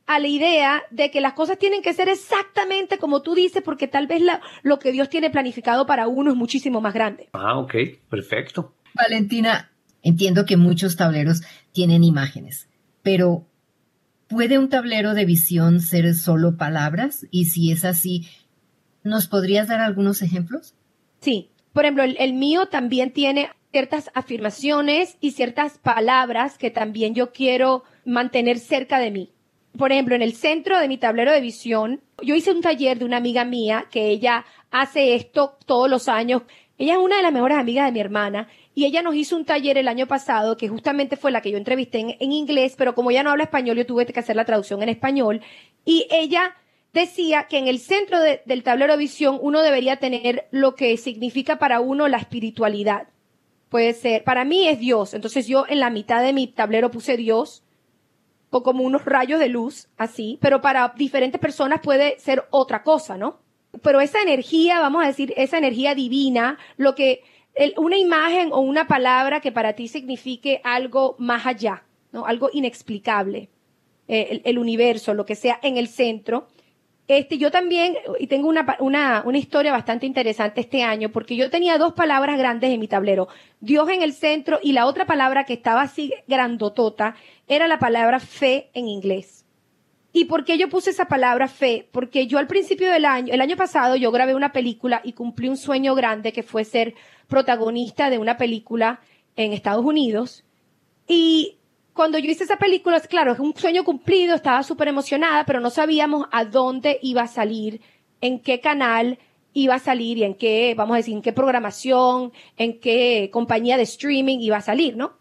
a 0.07 0.19
la 0.19 0.27
idea 0.27 0.83
de 0.89 1.11
que 1.11 1.21
las 1.21 1.33
cosas 1.33 1.59
tienen 1.59 1.81
que 1.81 1.93
ser 1.93 2.07
exactamente 2.07 2.97
como 2.97 3.21
tú 3.21 3.35
dices, 3.35 3.61
porque 3.61 3.87
tal 3.87 4.07
vez 4.07 4.21
lo 4.63 4.79
que 4.79 4.93
Dios 4.93 5.09
tiene 5.09 5.29
planificado 5.29 5.85
para 5.85 6.07
uno 6.07 6.31
es 6.31 6.37
muchísimo 6.37 6.81
más 6.81 6.93
grande. 6.93 7.29
Ah, 7.33 7.59
ok, 7.59 7.75
perfecto. 8.09 8.73
Valentina, 8.95 9.69
entiendo 10.01 10.45
que 10.45 10.55
muchos 10.55 10.95
tableros 10.95 11.41
tienen 11.73 12.05
imágenes, 12.05 12.69
pero 13.03 13.45
¿puede 14.27 14.57
un 14.57 14.69
tablero 14.69 15.13
de 15.13 15.25
visión 15.25 15.81
ser 15.81 16.15
solo 16.15 16.55
palabras? 16.55 17.27
Y 17.29 17.45
si 17.45 17.71
es 17.71 17.83
así, 17.83 18.27
¿nos 19.03 19.27
podrías 19.27 19.67
dar 19.67 19.81
algunos 19.81 20.21
ejemplos? 20.21 20.73
Sí, 21.19 21.49
por 21.73 21.83
ejemplo, 21.83 22.03
el 22.03 22.33
mío 22.33 22.67
también 22.67 23.11
tiene 23.11 23.49
ciertas 23.71 24.09
afirmaciones 24.15 25.17
y 25.19 25.31
ciertas 25.31 25.77
palabras 25.77 26.57
que 26.57 26.71
también 26.71 27.13
yo 27.13 27.33
quiero 27.33 27.83
mantener 28.05 28.57
cerca 28.57 28.99
de 28.99 29.11
mí 29.11 29.33
por 29.77 29.91
ejemplo, 29.91 30.15
en 30.15 30.21
el 30.21 30.33
centro 30.33 30.79
de 30.79 30.87
mi 30.87 30.97
tablero 30.97 31.31
de 31.31 31.41
visión, 31.41 32.01
yo 32.21 32.35
hice 32.35 32.51
un 32.51 32.61
taller 32.61 32.99
de 32.99 33.05
una 33.05 33.17
amiga 33.17 33.45
mía 33.45 33.85
que 33.91 34.09
ella 34.09 34.45
hace 34.71 35.15
esto 35.15 35.57
todos 35.65 35.89
los 35.89 36.09
años. 36.09 36.43
Ella 36.77 36.93
es 36.93 36.99
una 36.99 37.17
de 37.17 37.23
las 37.23 37.33
mejores 37.33 37.57
amigas 37.57 37.85
de 37.85 37.91
mi 37.91 37.99
hermana 37.99 38.47
y 38.75 38.85
ella 38.85 39.01
nos 39.01 39.15
hizo 39.15 39.35
un 39.35 39.45
taller 39.45 39.77
el 39.77 39.87
año 39.87 40.05
pasado 40.05 40.57
que 40.57 40.67
justamente 40.67 41.17
fue 41.17 41.31
la 41.31 41.41
que 41.41 41.49
yo 41.49 41.57
entrevisté 41.57 42.17
en, 42.19 42.31
inglés, 42.31 42.75
pero 42.77 42.93
como 42.93 43.09
ella 43.09 43.23
no 43.23 43.31
habla 43.31 43.45
español, 43.45 43.77
yo 43.77 43.85
tuve 43.87 44.05
que 44.05 44.19
hacer 44.19 44.35
la 44.35 44.45
traducción 44.45 44.83
en 44.83 44.89
español 44.89 45.41
y 45.83 46.07
ella 46.11 46.55
decía 46.93 47.47
que 47.49 47.57
en 47.57 47.67
el 47.67 47.79
centro 47.79 48.19
del 48.19 48.63
tablero 48.63 48.93
de 48.93 48.99
visión 48.99 49.39
uno 49.41 49.61
debería 49.61 49.97
tener 49.97 50.47
lo 50.51 50.75
que 50.75 50.95
significa 50.97 51.57
para 51.57 51.79
uno 51.79 52.07
la 52.07 52.17
espiritualidad. 52.17 53.07
Puede 53.69 53.93
ser, 53.93 54.23
para 54.23 54.45
mí 54.45 54.67
es 54.67 54.79
Dios, 54.79 55.15
entonces 55.15 55.47
yo 55.47 55.65
en 55.67 55.79
la 55.79 55.89
mitad 55.89 56.21
de 56.21 56.33
mi 56.33 56.47
tablero 56.47 56.91
puse 56.91 57.17
Dios, 57.17 57.63
como 58.63 58.83
unos 58.83 59.05
rayos 59.05 59.39
de 59.39 59.49
luz, 59.49 59.89
así, 59.97 60.37
pero 60.41 60.61
para 60.61 60.93
diferentes 60.97 61.39
personas 61.39 61.81
puede 61.81 62.19
ser 62.19 62.45
otra 62.49 62.83
cosa, 62.83 63.17
¿no? 63.17 63.39
Pero 63.81 64.01
esa 64.01 64.21
energía, 64.21 64.79
vamos 64.79 65.03
a 65.03 65.07
decir, 65.07 65.33
esa 65.37 65.57
energía 65.57 65.95
divina, 65.95 66.57
lo 66.77 66.95
que, 66.95 67.23
una 67.77 67.97
imagen 67.97 68.49
o 68.51 68.59
una 68.59 68.87
palabra 68.87 69.39
que 69.41 69.51
para 69.51 69.73
ti 69.73 69.87
signifique 69.87 70.61
algo 70.63 71.15
más 71.19 71.45
allá, 71.45 71.83
¿no? 72.11 72.25
Algo 72.25 72.49
inexplicable, 72.53 73.49
eh, 74.07 74.41
el 74.43 74.57
universo, 74.57 75.13
lo 75.13 75.25
que 75.25 75.35
sea 75.35 75.59
en 75.61 75.77
el 75.77 75.87
centro, 75.87 76.47
este, 77.07 77.37
yo 77.37 77.51
también, 77.51 77.95
y 78.19 78.27
tengo 78.27 78.49
una, 78.49 78.75
una, 78.79 79.23
una 79.25 79.37
historia 79.37 79.71
bastante 79.71 80.05
interesante 80.05 80.61
este 80.61 80.83
año, 80.83 81.09
porque 81.09 81.37
yo 81.37 81.49
tenía 81.49 81.77
dos 81.77 81.93
palabras 81.93 82.37
grandes 82.37 82.69
en 82.69 82.79
mi 82.79 82.87
tablero. 82.87 83.29
Dios 83.61 83.87
en 83.89 84.01
el 84.01 84.13
centro 84.13 84.59
y 84.61 84.73
la 84.73 84.85
otra 84.85 85.05
palabra 85.05 85.45
que 85.45 85.53
estaba 85.53 85.81
así 85.81 86.13
grandotota 86.27 87.15
era 87.47 87.67
la 87.67 87.79
palabra 87.79 88.19
fe 88.19 88.69
en 88.73 88.87
inglés. 88.89 89.45
¿Y 90.11 90.25
por 90.25 90.43
qué 90.43 90.57
yo 90.57 90.67
puse 90.67 90.89
esa 90.89 91.05
palabra 91.05 91.47
fe? 91.47 91.87
Porque 91.91 92.27
yo 92.27 92.39
al 92.39 92.47
principio 92.47 92.89
del 92.91 93.05
año, 93.05 93.33
el 93.33 93.39
año 93.39 93.55
pasado 93.55 93.95
yo 93.95 94.11
grabé 94.11 94.35
una 94.35 94.51
película 94.51 94.99
y 95.03 95.13
cumplí 95.13 95.47
un 95.47 95.57
sueño 95.57 95.95
grande 95.95 96.33
que 96.33 96.43
fue 96.43 96.65
ser 96.65 96.95
protagonista 97.27 98.09
de 98.09 98.17
una 98.17 98.35
película 98.35 98.99
en 99.35 99.53
Estados 99.53 99.85
Unidos. 99.85 100.43
Y 101.07 101.57
cuando 101.97 102.19
yo 102.19 102.29
hice 102.29 102.43
esa 102.43 102.57
película, 102.57 102.99
claro, 103.01 103.33
es 103.33 103.39
un 103.39 103.57
sueño 103.57 103.83
cumplido, 103.83 104.35
estaba 104.35 104.61
súper 104.61 104.87
emocionada, 104.87 105.45
pero 105.45 105.59
no 105.59 105.71
sabíamos 105.71 106.27
a 106.31 106.45
dónde 106.45 106.99
iba 107.01 107.23
a 107.23 107.27
salir, 107.27 107.81
en 108.21 108.39
qué 108.39 108.61
canal 108.61 109.17
iba 109.53 109.73
a 109.73 109.79
salir 109.79 110.19
y 110.19 110.23
en 110.23 110.35
qué, 110.35 110.75
vamos 110.77 110.93
a 110.93 110.97
decir, 110.97 111.15
en 111.15 111.23
qué 111.23 111.33
programación, 111.33 112.31
en 112.55 112.79
qué 112.79 113.31
compañía 113.33 113.77
de 113.77 113.83
streaming 113.83 114.37
iba 114.39 114.57
a 114.57 114.61
salir, 114.61 114.95
¿no? 114.95 115.17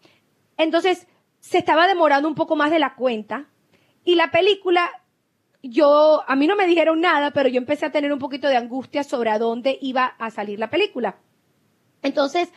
Entonces, 0.59 1.07
se 1.41 1.57
estaba 1.57 1.89
demorando 1.89 2.29
un 2.29 2.35
poco 2.35 2.57
más 2.57 2.71
de 2.71 2.79
la 2.79 2.95
cuenta 2.95 3.49
y 4.05 4.15
la 4.15 4.31
película, 4.31 4.91
yo, 5.63 6.25
a 6.27 6.37
mí 6.37 6.47
no 6.47 6.57
me 6.57 6.67
dijeron 6.67 7.01
nada, 7.01 7.31
pero 7.31 7.49
yo 7.49 7.57
empecé 7.57 7.87
a 7.87 7.91
tener 7.91 8.13
un 8.13 8.19
poquito 8.19 8.49
de 8.49 8.57
angustia 8.59 9.03
sobre 9.03 9.31
a 9.31 9.39
dónde 9.39 9.79
iba 9.81 10.05
a 10.05 10.31
salir 10.31 10.59
la 10.59 10.69
película. 10.69 11.17
Entonces, 12.03 12.53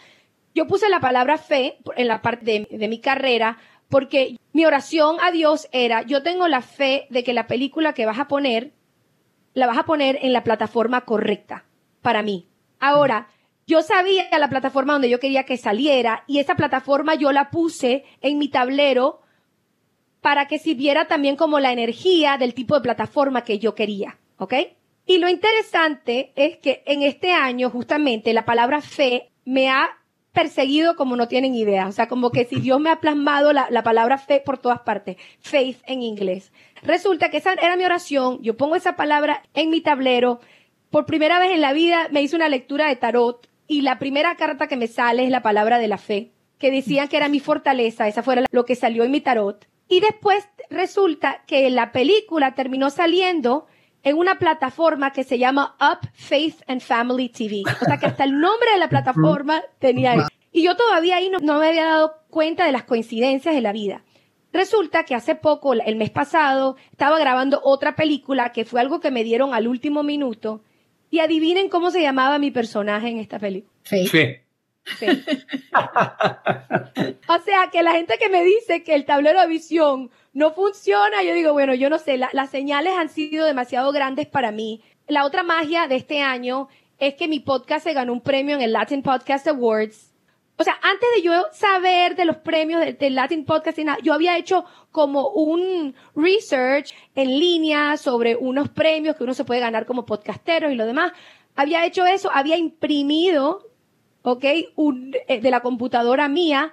yo 0.54 0.68
puse 0.68 0.90
la 0.90 1.00
palabra 1.00 1.38
fe 1.38 1.78
en 1.96 2.10
la 2.10 2.22
parte 2.22 2.68
de, 2.70 2.78
de 2.78 2.88
mi 2.90 3.00
carrera 3.00 3.58
porque 3.90 4.38
mi 4.54 4.66
oración 4.66 5.18
a 5.22 5.32
Dios 5.32 5.68
era, 5.72 6.04
yo 6.04 6.24
tengo 6.24 6.48
la 6.48 6.62
fe 6.62 7.08
de 7.10 7.24
que 7.24 7.34
la 7.34 7.48
película 7.48 7.94
que 7.94 8.06
vas 8.06 8.20
a 8.20 8.28
poner, 8.28 8.72
la 9.54 9.68
vas 9.68 9.78
a 9.78 9.86
poner 9.86 10.20
en 10.22 10.32
la 10.32 10.44
plataforma 10.44 11.02
correcta 11.02 11.66
para 12.02 12.22
mí. 12.22 12.48
Ahora, 12.80 13.28
yo 13.68 13.82
sabía 13.82 14.26
la 14.38 14.50
plataforma 14.50 14.94
donde 14.94 15.10
yo 15.10 15.20
quería 15.20 15.44
que 15.44 15.58
saliera 15.58 16.24
y 16.28 16.40
esa 16.40 16.56
plataforma 16.56 17.16
yo 17.16 17.32
la 17.32 17.50
puse 17.50 18.06
en 18.22 18.38
mi 18.38 18.48
tablero 18.48 19.22
para 20.22 20.48
que 20.48 20.60
sirviera 20.60 21.08
también 21.08 21.36
como 21.36 21.60
la 21.60 21.72
energía 21.72 22.38
del 22.38 22.54
tipo 22.54 22.76
de 22.76 22.82
plataforma 22.82 23.44
que 23.44 23.60
yo 23.60 23.76
quería, 23.76 24.18
¿ok? 24.38 24.54
Y 25.06 25.18
lo 25.18 25.30
interesante 25.30 26.32
es 26.36 26.58
que 26.58 26.84
en 26.86 27.04
este 27.04 27.32
año 27.32 27.70
justamente 27.70 28.34
la 28.34 28.46
palabra 28.46 28.82
fe 28.82 29.32
me 29.46 29.70
ha 29.70 29.99
perseguido 30.34 30.96
como 30.96 31.16
no 31.16 31.28
tienen 31.28 31.56
idea. 31.56 31.88
O 31.88 31.92
sea, 31.92 32.08
como 32.08 32.32
que 32.32 32.46
si 32.46 32.60
Dios 32.60 32.80
me 32.80 32.90
ha 32.90 33.00
plasmado 33.00 33.54
la, 33.54 33.68
la, 33.70 33.84
palabra 33.84 34.18
fe 34.18 34.42
por 34.46 34.58
todas 34.58 34.82
partes. 34.82 35.18
Faith 35.40 35.80
en 35.86 36.02
inglés. 36.02 36.52
Resulta 36.84 37.30
que 37.30 37.38
esa 37.38 37.54
era 37.54 37.76
mi 37.76 37.86
oración. 37.86 38.42
Yo 38.42 38.58
pongo 38.58 38.76
esa 38.76 38.96
palabra 38.96 39.44
en 39.54 39.70
mi 39.70 39.82
tablero. 39.82 40.40
Por 40.90 41.06
primera 41.06 41.40
vez 41.40 41.52
en 41.52 41.62
la 41.62 41.74
vida 41.74 42.08
me 42.12 42.22
hice 42.22 42.36
una 42.36 42.50
lectura 42.50 42.88
de 42.88 42.96
tarot 42.96 43.48
y 43.68 43.82
la 43.82 44.00
primera 44.00 44.36
carta 44.36 44.68
que 44.68 44.78
me 44.78 44.88
sale 44.88 45.24
es 45.24 45.30
la 45.30 45.44
palabra 45.44 45.78
de 45.78 45.88
la 45.88 46.00
fe, 46.00 46.32
que 46.58 46.72
decían 46.72 47.08
que 47.08 47.18
era 47.18 47.30
mi 47.30 47.40
fortaleza. 47.40 48.08
Esa 48.08 48.24
fue 48.24 48.44
lo 48.52 48.66
que 48.66 48.76
salió 48.76 49.04
en 49.04 49.12
mi 49.12 49.22
tarot. 49.22 49.68
Y 49.88 50.00
después 50.02 50.48
resulta 50.70 51.44
que 51.46 51.70
la 51.70 51.92
película 51.92 52.56
terminó 52.56 52.90
saliendo 52.90 53.68
en 54.04 54.18
una 54.18 54.40
plataforma 54.40 55.12
que 55.12 55.24
se 55.24 55.38
llama 55.38 55.76
Up 55.80 56.10
Faith 56.14 56.62
and 56.68 56.82
Family 56.82 57.30
TV. 57.30 57.64
O 57.82 57.86
sea 57.86 57.98
que 57.98 58.06
hasta 58.06 58.24
el 58.24 58.40
nombre 58.40 58.72
de 58.74 58.80
la 58.80 58.90
plataforma 58.90 59.62
tenía 59.80 60.12
ahí. 60.12 60.22
Y 60.52 60.64
yo 60.64 60.76
todavía 60.76 61.18
ahí 61.18 61.30
no, 61.30 61.40
no, 61.40 61.60
me 61.60 61.68
había 61.68 61.86
dado 61.86 62.14
cuenta 62.30 62.66
de 62.66 62.72
las 62.72 62.84
coincidencias 62.84 63.54
de 63.54 63.62
la 63.62 63.72
vida. 63.72 64.04
Resulta 64.52 65.04
que 65.04 65.14
hace 65.14 65.36
poco, 65.36 65.74
el 65.74 65.96
mes 65.96 66.10
pasado, 66.10 66.76
estaba 66.92 67.20
grabando 67.20 67.62
otra 67.64 67.96
película 67.96 68.52
que 68.52 68.66
fue 68.66 68.82
algo 68.82 69.00
que 69.00 69.12
me 69.12 69.24
dieron 69.24 69.54
al 69.54 69.68
último 69.68 70.02
minuto. 70.02 70.62
Y 71.12 71.20
adivinen 71.20 71.70
cómo 71.70 71.92
se 71.92 72.02
llamaba 72.02 72.40
mi 72.40 72.52
personaje 72.52 73.10
en 73.10 73.18
esta 73.18 73.40
película. 73.40 73.74
Faith. 73.84 74.10
Fe. 74.10 74.49
Faith. 74.84 75.28
o 77.28 77.40
sea 77.40 77.70
que 77.72 77.84
la 77.84 77.92
gente 77.92 78.18
que 78.18 78.30
me 78.30 78.44
dice 78.44 78.84
que 78.84 78.96
el 78.96 79.06
tablero 79.06 79.40
de 79.42 79.48
visión 79.48 80.12
no 80.34 80.54
funciona, 80.54 81.24
yo 81.24 81.34
digo, 81.34 81.54
bueno, 81.54 81.74
yo 81.74 81.90
no 81.90 82.00
sé, 82.00 82.18
la, 82.18 82.30
las 82.34 82.50
señales 82.50 82.94
han 82.98 83.10
sido 83.10 83.46
demasiado 83.46 83.92
grandes 83.92 84.28
para 84.28 84.52
mí. 84.52 84.84
La 85.08 85.26
otra 85.26 85.44
magia 85.44 85.88
de 85.88 85.96
este 85.96 86.22
año 86.22 86.68
es 86.98 87.16
que 87.16 87.28
mi 87.28 87.40
podcast 87.40 87.84
se 87.86 87.94
ganó 87.94 88.14
un 88.14 88.22
premio 88.22 88.56
en 88.56 88.62
el 88.62 88.74
Latin 88.74 89.02
Podcast 89.02 89.48
Awards. 89.48 90.10
O 90.60 90.64
sea, 90.66 90.78
antes 90.82 91.08
de 91.16 91.22
yo 91.22 91.32
saber 91.54 92.18
de 92.18 92.26
los 92.26 92.36
premios 92.36 92.82
del 92.82 92.98
de 92.98 93.10
Latin 93.10 93.46
Podcast, 93.46 93.80
yo 94.04 94.14
había 94.14 94.38
hecho 94.38 94.66
como 94.92 95.30
un 95.30 95.96
research 96.16 96.94
en 97.16 97.40
línea 97.40 97.96
sobre 97.96 98.36
unos 98.36 98.68
premios 98.68 99.16
que 99.16 99.24
uno 99.24 99.34
se 99.34 99.46
puede 99.46 99.62
ganar 99.62 99.86
como 99.86 100.06
podcastero 100.06 100.70
y 100.70 100.76
lo 100.76 100.86
demás. 100.86 101.14
Había 101.56 101.86
hecho 101.86 102.06
eso, 102.06 102.30
había 102.34 102.58
imprimido, 102.58 103.69
ok, 104.32 104.46
un, 104.76 105.16
eh, 105.28 105.42
de 105.42 105.52
la 105.52 105.62
computadora 105.62 106.28
mía 106.28 106.72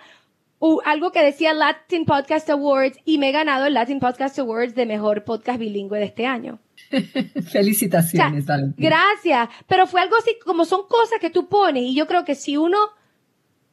uh, 0.58 0.80
algo 0.84 1.12
que 1.12 1.22
decía 1.22 1.52
Latin 1.52 2.04
Podcast 2.04 2.48
Awards 2.50 2.98
y 3.04 3.18
me 3.18 3.30
he 3.30 3.32
ganado 3.32 3.66
el 3.66 3.74
Latin 3.74 4.00
Podcast 4.00 4.38
Awards 4.38 4.74
de 4.74 4.86
mejor 4.86 5.24
podcast 5.24 5.58
bilingüe 5.58 5.98
de 5.98 6.06
este 6.06 6.26
año. 6.26 6.58
Felicitaciones, 7.50 8.44
o 8.44 8.46
sea, 8.46 8.58
Gracias. 8.76 9.48
Pero 9.66 9.86
fue 9.86 10.00
algo 10.00 10.16
así, 10.16 10.36
como 10.44 10.64
son 10.64 10.86
cosas 10.88 11.18
que 11.20 11.30
tú 11.30 11.48
pones 11.48 11.84
y 11.84 11.94
yo 11.94 12.06
creo 12.06 12.24
que 12.24 12.34
si 12.34 12.56
uno, 12.56 12.78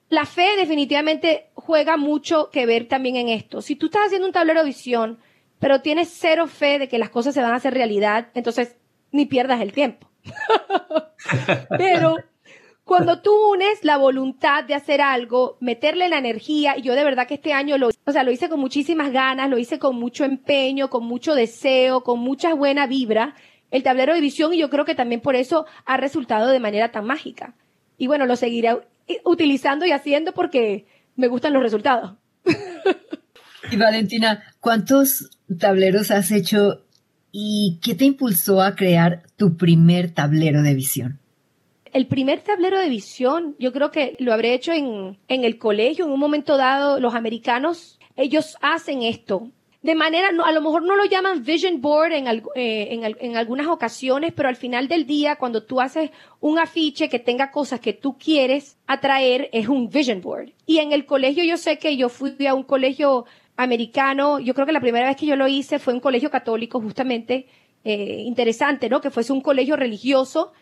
la 0.10 0.26
fe 0.26 0.56
definitivamente 0.58 1.50
juega 1.54 1.98
mucho 1.98 2.50
que 2.52 2.66
ver 2.66 2.88
también 2.88 3.16
en 3.16 3.30
esto. 3.30 3.62
Si 3.62 3.76
tú 3.76 3.88
estás 3.88 4.08
haciendo 4.08 4.28
un 4.28 4.34
tablero 4.34 4.62
de 4.62 4.68
visión, 4.68 5.20
pero 5.60 5.82
tienes 5.82 6.10
cero 6.10 6.48
fe 6.48 6.80
de 6.80 6.88
que 6.88 6.98
las 6.98 7.10
cosas 7.10 7.34
se 7.34 7.42
van 7.42 7.54
a 7.54 7.58
hacer 7.58 7.74
realidad, 7.74 8.30
entonces 8.34 8.76
ni 9.12 9.26
pierdas 9.26 9.62
el 9.62 9.72
tiempo. 9.72 10.10
pero 11.78 12.18
cuando 12.84 13.22
tú 13.22 13.32
unes 13.52 13.84
la 13.84 13.98
voluntad 13.98 14.64
de 14.66 14.76
hacer 14.76 15.02
algo, 15.02 15.58
meterle 15.62 16.10
la 16.10 16.18
energía, 16.18 16.78
y 16.78 16.82
yo 16.82 16.96
de 16.96 17.04
verdad 17.04 17.28
que 17.28 17.36
este 17.36 17.54
año 17.54 17.78
lo, 17.78 17.90
o 18.06 18.12
sea, 18.12 18.24
lo 18.24 18.32
hice 18.32 18.50
con 18.50 18.60
muchísimas 18.60 19.12
ganas, 19.12 19.50
lo 19.50 19.58
hice 19.58 19.80
con 19.80 19.96
mucho 19.96 20.26
empeño, 20.26 20.90
con 20.90 21.06
mucho 21.06 21.34
deseo, 21.34 22.02
con 22.02 22.20
mucha 22.20 22.54
buena 22.54 22.86
vibra, 22.88 23.36
el 23.72 23.84
tablero 23.84 24.14
de 24.14 24.22
visión, 24.22 24.54
y 24.54 24.58
yo 24.60 24.70
creo 24.70 24.86
que 24.86 24.96
también 24.96 25.22
por 25.22 25.36
eso 25.36 25.66
ha 25.86 25.98
resultado 25.98 26.50
de 26.50 26.60
manera 26.60 26.92
tan 26.92 27.06
mágica. 27.06 27.56
Y 27.98 28.08
bueno, 28.08 28.26
lo 28.26 28.36
seguiré 28.36 28.78
utilizando 29.24 29.86
y 29.86 29.92
haciendo 29.92 30.34
porque 30.34 30.86
me 31.16 31.28
gustan 31.28 31.54
los 31.54 31.64
resultados. 31.64 32.14
Y 33.72 33.78
Valentina, 33.78 34.44
¿cuántos 34.60 35.40
tableros 35.58 36.12
has 36.12 36.32
hecho 36.32 36.84
y 37.32 37.80
qué 37.82 37.96
te 37.96 38.06
impulsó 38.06 38.62
a 38.62 38.76
crear 38.76 39.24
tu 39.38 39.56
primer 39.56 40.12
tablero 40.12 40.62
de 40.62 40.76
visión? 40.76 41.20
El 41.94 42.08
primer 42.08 42.42
tablero 42.42 42.80
de 42.80 42.90
visión, 42.90 43.56
yo 43.60 43.72
creo 43.72 43.92
que 43.92 44.16
lo 44.20 44.34
habré 44.34 44.54
hecho 44.54 44.72
en, 44.72 45.18
en 45.28 45.44
el 45.44 45.58
colegio, 45.58 46.06
en 46.06 46.12
un 46.12 46.20
momento 46.20 46.58
dado, 46.58 47.00
los 47.00 47.16
americanos, 47.16 48.00
ellos 48.16 48.58
hacen 48.62 49.04
esto. 49.04 49.50
De 49.82 49.96
manera, 49.96 50.30
a 50.30 50.52
lo 50.54 50.62
mejor 50.62 50.84
no 50.84 50.96
lo 50.96 51.04
llaman 51.04 51.44
vision 51.44 51.82
board 51.82 52.14
en, 52.14 52.28
eh, 52.28 52.88
en, 52.92 53.04
en, 53.20 53.36
algunas 53.36 53.68
ocasiones, 53.68 54.32
pero 54.34 54.48
al 54.48 54.56
final 54.56 54.88
del 54.88 55.06
día, 55.06 55.36
cuando 55.36 55.64
tú 55.64 55.82
haces 55.82 56.10
un 56.40 56.58
afiche 56.58 57.10
que 57.10 57.20
tenga 57.20 57.52
cosas 57.52 57.82
que 57.82 57.92
tú 57.92 58.18
quieres 58.18 58.78
atraer, 58.88 59.50
es 59.52 59.68
un 59.68 59.90
vision 59.90 60.22
board. 60.22 60.52
Y 60.66 60.78
en 60.78 60.94
el 60.94 61.06
colegio 61.06 61.44
yo 61.44 61.58
sé 61.58 61.80
que 61.80 61.98
yo 61.98 62.08
fui 62.08 62.48
a 62.48 62.54
un 62.54 62.64
colegio 62.64 63.26
americano, 63.58 64.40
yo 64.40 64.54
creo 64.54 64.66
que 64.66 64.72
la 64.72 64.80
primera 64.80 65.08
vez 65.08 65.18
que 65.18 65.26
yo 65.26 65.36
lo 65.36 65.50
hice 65.50 65.80
fue 65.80 65.94
un 65.94 66.00
colegio 66.00 66.32
católico, 66.32 66.80
justamente, 66.80 67.48
eh, 67.84 68.24
interesante, 68.26 68.88
¿no? 68.88 69.02
Que 69.02 69.12
fuese 69.12 69.34
un 69.34 69.42
colegio 69.42 69.76
religioso 69.76 70.54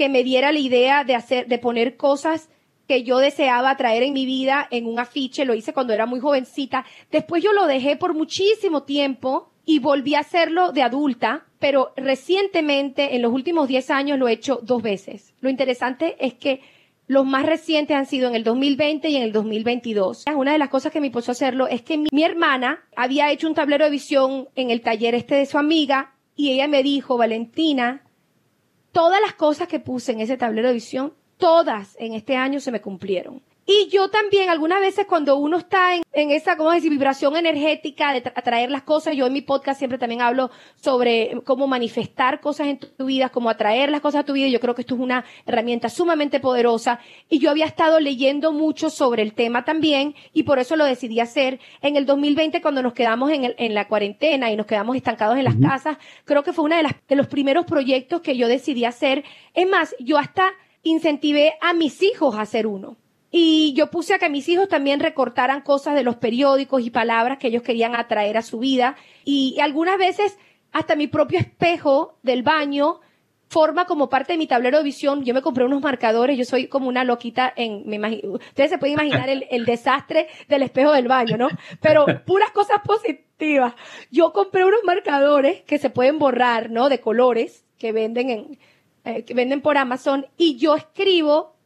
que 0.00 0.08
me 0.08 0.24
diera 0.24 0.50
la 0.50 0.58
idea 0.58 1.04
de 1.04 1.14
hacer, 1.14 1.46
de 1.46 1.58
poner 1.58 1.98
cosas 1.98 2.48
que 2.88 3.02
yo 3.02 3.18
deseaba 3.18 3.76
traer 3.76 4.02
en 4.02 4.14
mi 4.14 4.24
vida 4.24 4.66
en 4.70 4.86
un 4.86 4.98
afiche, 4.98 5.44
lo 5.44 5.52
hice 5.52 5.74
cuando 5.74 5.92
era 5.92 6.06
muy 6.06 6.20
jovencita. 6.20 6.86
Después 7.10 7.42
yo 7.44 7.52
lo 7.52 7.66
dejé 7.66 7.96
por 7.96 8.14
muchísimo 8.14 8.84
tiempo 8.84 9.50
y 9.66 9.78
volví 9.78 10.14
a 10.14 10.20
hacerlo 10.20 10.72
de 10.72 10.82
adulta, 10.82 11.44
pero 11.58 11.92
recientemente, 11.98 13.14
en 13.14 13.20
los 13.20 13.30
últimos 13.30 13.68
10 13.68 13.90
años, 13.90 14.18
lo 14.18 14.26
he 14.26 14.32
hecho 14.32 14.60
dos 14.62 14.80
veces. 14.80 15.34
Lo 15.42 15.50
interesante 15.50 16.16
es 16.18 16.32
que 16.32 16.62
los 17.06 17.26
más 17.26 17.44
recientes 17.44 17.94
han 17.94 18.06
sido 18.06 18.26
en 18.26 18.34
el 18.34 18.42
2020 18.42 19.06
y 19.10 19.16
en 19.16 19.22
el 19.22 19.32
2022. 19.32 20.24
Una 20.34 20.52
de 20.52 20.58
las 20.58 20.70
cosas 20.70 20.92
que 20.92 21.02
me 21.02 21.10
puso 21.10 21.30
a 21.30 21.32
hacerlo 21.32 21.68
es 21.68 21.82
que 21.82 21.98
mi, 21.98 22.08
mi 22.10 22.24
hermana 22.24 22.82
había 22.96 23.30
hecho 23.30 23.48
un 23.48 23.54
tablero 23.54 23.84
de 23.84 23.90
visión 23.90 24.48
en 24.54 24.70
el 24.70 24.80
taller 24.80 25.14
este 25.14 25.34
de 25.34 25.44
su 25.44 25.58
amiga 25.58 26.14
y 26.36 26.52
ella 26.52 26.68
me 26.68 26.82
dijo, 26.82 27.18
Valentina, 27.18 28.02
todas 28.92 29.20
las 29.20 29.34
cosas 29.34 29.68
que 29.68 29.80
puse 29.80 30.12
en 30.12 30.20
ese 30.20 30.36
tablero 30.36 30.68
de 30.68 30.74
visión, 30.74 31.14
todas 31.36 31.96
en 31.98 32.14
este 32.14 32.36
año 32.36 32.60
se 32.60 32.72
me 32.72 32.80
cumplieron. 32.80 33.42
Y 33.72 33.88
yo 33.88 34.08
también, 34.08 34.50
algunas 34.50 34.80
veces 34.80 35.06
cuando 35.06 35.36
uno 35.36 35.58
está 35.58 35.94
en, 35.94 36.02
en 36.12 36.32
esa, 36.32 36.56
¿cómo 36.56 36.72
decir?, 36.72 36.90
vibración 36.90 37.36
energética 37.36 38.12
de 38.12 38.18
atraer 38.34 38.68
las 38.68 38.82
cosas, 38.82 39.14
yo 39.14 39.26
en 39.26 39.32
mi 39.32 39.42
podcast 39.42 39.78
siempre 39.78 39.96
también 39.96 40.22
hablo 40.22 40.50
sobre 40.74 41.40
cómo 41.44 41.68
manifestar 41.68 42.40
cosas 42.40 42.66
en 42.66 42.80
tu 42.80 43.04
vida, 43.04 43.28
cómo 43.28 43.48
atraer 43.48 43.92
las 43.92 44.00
cosas 44.00 44.22
a 44.22 44.24
tu 44.24 44.32
vida. 44.32 44.48
Yo 44.48 44.58
creo 44.58 44.74
que 44.74 44.80
esto 44.80 44.96
es 44.96 45.00
una 45.00 45.24
herramienta 45.46 45.88
sumamente 45.88 46.40
poderosa. 46.40 46.98
Y 47.28 47.38
yo 47.38 47.48
había 47.48 47.66
estado 47.66 48.00
leyendo 48.00 48.50
mucho 48.50 48.90
sobre 48.90 49.22
el 49.22 49.34
tema 49.34 49.64
también 49.64 50.16
y 50.32 50.42
por 50.42 50.58
eso 50.58 50.74
lo 50.74 50.84
decidí 50.84 51.20
hacer. 51.20 51.60
En 51.80 51.94
el 51.94 52.06
2020, 52.06 52.60
cuando 52.62 52.82
nos 52.82 52.92
quedamos 52.92 53.30
en, 53.30 53.44
el, 53.44 53.54
en 53.56 53.74
la 53.74 53.86
cuarentena 53.86 54.50
y 54.50 54.56
nos 54.56 54.66
quedamos 54.66 54.96
estancados 54.96 55.38
en 55.38 55.44
las 55.44 55.54
uh 55.54 55.58
-huh. 55.58 55.68
casas, 55.68 55.96
creo 56.24 56.42
que 56.42 56.52
fue 56.52 56.64
uno 56.64 56.74
de, 56.74 56.82
las, 56.82 56.94
de 57.06 57.14
los 57.14 57.28
primeros 57.28 57.66
proyectos 57.66 58.20
que 58.20 58.36
yo 58.36 58.48
decidí 58.48 58.84
hacer. 58.84 59.22
Es 59.54 59.68
más, 59.68 59.94
yo 60.00 60.18
hasta 60.18 60.50
incentivé 60.82 61.52
a 61.60 61.72
mis 61.72 62.02
hijos 62.02 62.34
a 62.34 62.40
hacer 62.40 62.66
uno. 62.66 62.96
Y 63.30 63.72
yo 63.74 63.90
puse 63.90 64.14
a 64.14 64.18
que 64.18 64.28
mis 64.28 64.48
hijos 64.48 64.68
también 64.68 65.00
recortaran 65.00 65.60
cosas 65.60 65.94
de 65.94 66.02
los 66.02 66.16
periódicos 66.16 66.82
y 66.82 66.90
palabras 66.90 67.38
que 67.38 67.48
ellos 67.48 67.62
querían 67.62 67.94
atraer 67.94 68.36
a 68.36 68.42
su 68.42 68.58
vida. 68.58 68.96
Y, 69.24 69.58
algunas 69.60 69.98
veces 69.98 70.38
hasta 70.72 70.96
mi 70.96 71.06
propio 71.06 71.38
espejo 71.38 72.18
del 72.22 72.42
baño 72.42 73.00
forma 73.48 73.84
como 73.84 74.08
parte 74.08 74.32
de 74.32 74.38
mi 74.38 74.46
tablero 74.46 74.78
de 74.78 74.84
visión. 74.84 75.24
Yo 75.24 75.34
me 75.34 75.42
compré 75.42 75.64
unos 75.64 75.82
marcadores, 75.82 76.38
yo 76.38 76.44
soy 76.44 76.68
como 76.68 76.88
una 76.88 77.04
loquita 77.04 77.52
en, 77.56 77.84
ustedes 78.22 78.70
se 78.70 78.78
pueden 78.78 78.94
imaginar 78.94 79.28
el, 79.28 79.46
el 79.50 79.64
desastre 79.64 80.28
del 80.48 80.62
espejo 80.62 80.92
del 80.92 81.08
baño, 81.08 81.36
¿no? 81.36 81.48
Pero 81.80 82.06
puras 82.24 82.52
cosas 82.52 82.80
positivas. 82.84 83.74
Yo 84.10 84.32
compré 84.32 84.64
unos 84.64 84.80
marcadores 84.84 85.62
que 85.62 85.78
se 85.78 85.90
pueden 85.90 86.18
borrar, 86.18 86.70
¿no? 86.70 86.88
De 86.88 87.00
colores 87.00 87.64
que 87.76 87.90
venden 87.90 88.30
en, 88.30 88.58
eh, 89.04 89.24
que 89.24 89.32
venden 89.34 89.62
por 89.62 89.78
Amazon 89.78 90.26
y 90.36 90.56
yo 90.58 90.76
escribo 90.76 91.56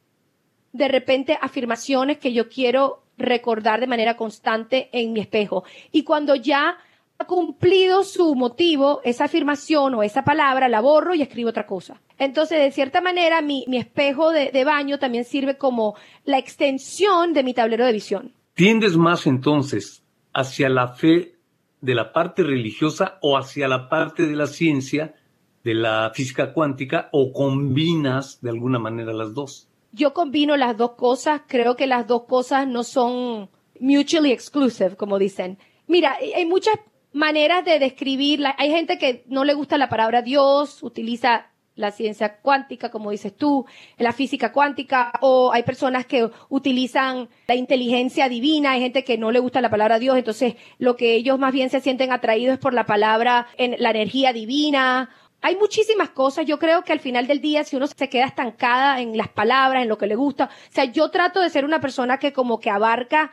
de 0.74 0.88
repente 0.88 1.38
afirmaciones 1.40 2.18
que 2.18 2.32
yo 2.32 2.48
quiero 2.48 3.04
recordar 3.16 3.78
de 3.78 3.87
manera 3.87 4.16
constante 4.16 4.90
en 4.92 5.12
mi 5.12 5.20
espejo. 5.20 5.62
Y 5.92 6.02
cuando 6.02 6.34
ya 6.34 6.76
ha 7.16 7.24
cumplido 7.26 8.02
su 8.02 8.34
motivo, 8.34 9.00
esa 9.04 9.26
afirmación 9.26 9.94
o 9.94 10.02
esa 10.02 10.24
palabra, 10.24 10.68
la 10.68 10.80
borro 10.80 11.14
y 11.14 11.22
escribo 11.22 11.50
otra 11.50 11.64
cosa. 11.64 12.00
Entonces, 12.18 12.58
de 12.58 12.72
cierta 12.72 13.00
manera, 13.00 13.40
mi, 13.40 13.64
mi 13.68 13.76
espejo 13.76 14.32
de, 14.32 14.50
de 14.50 14.64
baño 14.64 14.98
también 14.98 15.24
sirve 15.24 15.56
como 15.56 15.94
la 16.24 16.38
extensión 16.38 17.32
de 17.32 17.44
mi 17.44 17.54
tablero 17.54 17.87
de 17.87 17.92
visión. 17.92 18.32
¿Tiendes 18.54 18.96
más 18.96 19.28
entonces 19.28 20.02
hacia 20.32 20.68
la 20.68 20.88
fe 20.88 21.37
de 21.80 21.94
la 21.94 22.12
parte 22.12 22.42
religiosa 22.42 23.18
o 23.22 23.38
hacia 23.38 23.68
la 23.68 23.88
parte 23.88 24.26
de 24.26 24.34
la 24.34 24.48
ciencia, 24.48 25.14
de 25.62 25.74
la 25.74 26.10
física 26.12 26.52
cuántica, 26.52 27.10
o 27.12 27.32
combinas 27.32 28.40
de 28.40 28.50
alguna 28.50 28.80
manera 28.80 29.12
las 29.12 29.34
dos? 29.34 29.68
Yo 29.94 30.12
combino 30.12 30.57
las 30.57 30.76
dos 30.76 30.92
cosas. 30.92 31.42
Creo 31.46 31.76
que 31.76 31.87
las 31.87 32.07
dos 32.07 32.24
cosas 32.24 32.66
no 32.66 32.83
son 32.83 33.48
mutually 33.78 34.33
exclusive, 34.33 34.96
como 34.96 35.18
dicen. 35.18 35.59
Mira, 35.87 36.16
hay 36.35 36.46
muchas 36.46 36.74
maneras 37.12 37.64
de 37.64 37.78
describirla. 37.78 38.54
Hay 38.59 38.70
gente 38.70 38.98
que 38.98 39.24
no 39.28 39.44
le 39.44 39.54
gusta 39.54 39.78
la 39.78 39.88
palabra 39.88 40.22
Dios, 40.22 40.83
utiliza 40.83 41.46
la 41.76 41.90
ciencia 41.90 42.37
cuántica, 42.37 42.90
como 42.90 43.11
dices 43.11 43.37
tú, 43.37 43.66
la 43.98 44.12
física 44.12 44.52
cuántica, 44.52 45.12
o 45.20 45.52
hay 45.52 45.64
personas 45.64 46.07
que 46.07 46.30
utilizan 46.48 47.28
la 47.48 47.57
inteligencia 47.57 48.28
divina, 48.28 48.72
hay 48.72 48.80
gente 48.80 49.04
que 49.04 49.18
no 49.18 49.33
le 49.33 49.40
gusta 49.40 49.61
la 49.61 49.70
palabra 49.70 49.98
Dios, 49.98 50.16
entonces 50.16 50.54
lo 50.78 50.96
que 50.96 51.14
ellos 51.14 51.38
más 51.38 51.52
bien 51.52 51.70
se 51.70 51.80
sienten 51.80 52.12
atraídos 52.12 52.54
es 52.54 52.61
por 52.61 52.74
la 52.74 52.87
palabra, 52.87 53.48
en 53.57 53.74
la 53.78 53.90
energía 53.90 54.33
divina. 54.33 55.11
Hay 55.46 55.57
muchísimas 55.57 56.09
cosas, 56.09 56.46
yo 56.46 56.59
creo 56.59 56.85
que 56.85 56.92
al 56.94 57.00
final 57.00 57.26
del 57.26 57.42
día, 57.42 57.64
si 57.64 57.76
uno 57.76 57.87
se 57.87 58.09
queda 58.09 58.24
estancada 58.24 59.02
en 59.02 59.14
las 59.14 59.28
palabras, 59.28 59.83
en 59.83 59.90
lo 59.90 59.98
que 59.98 60.07
le 60.07 60.14
gusta, 60.14 60.46
o 60.46 60.72
sea, 60.72 60.87
yo 60.87 61.11
trato 61.11 61.38
de 61.42 61.50
ser 61.50 61.66
una 61.66 61.83
persona 61.83 62.16
que 62.16 62.33
como 62.33 62.61
que 62.61 62.70
abarca 62.70 63.30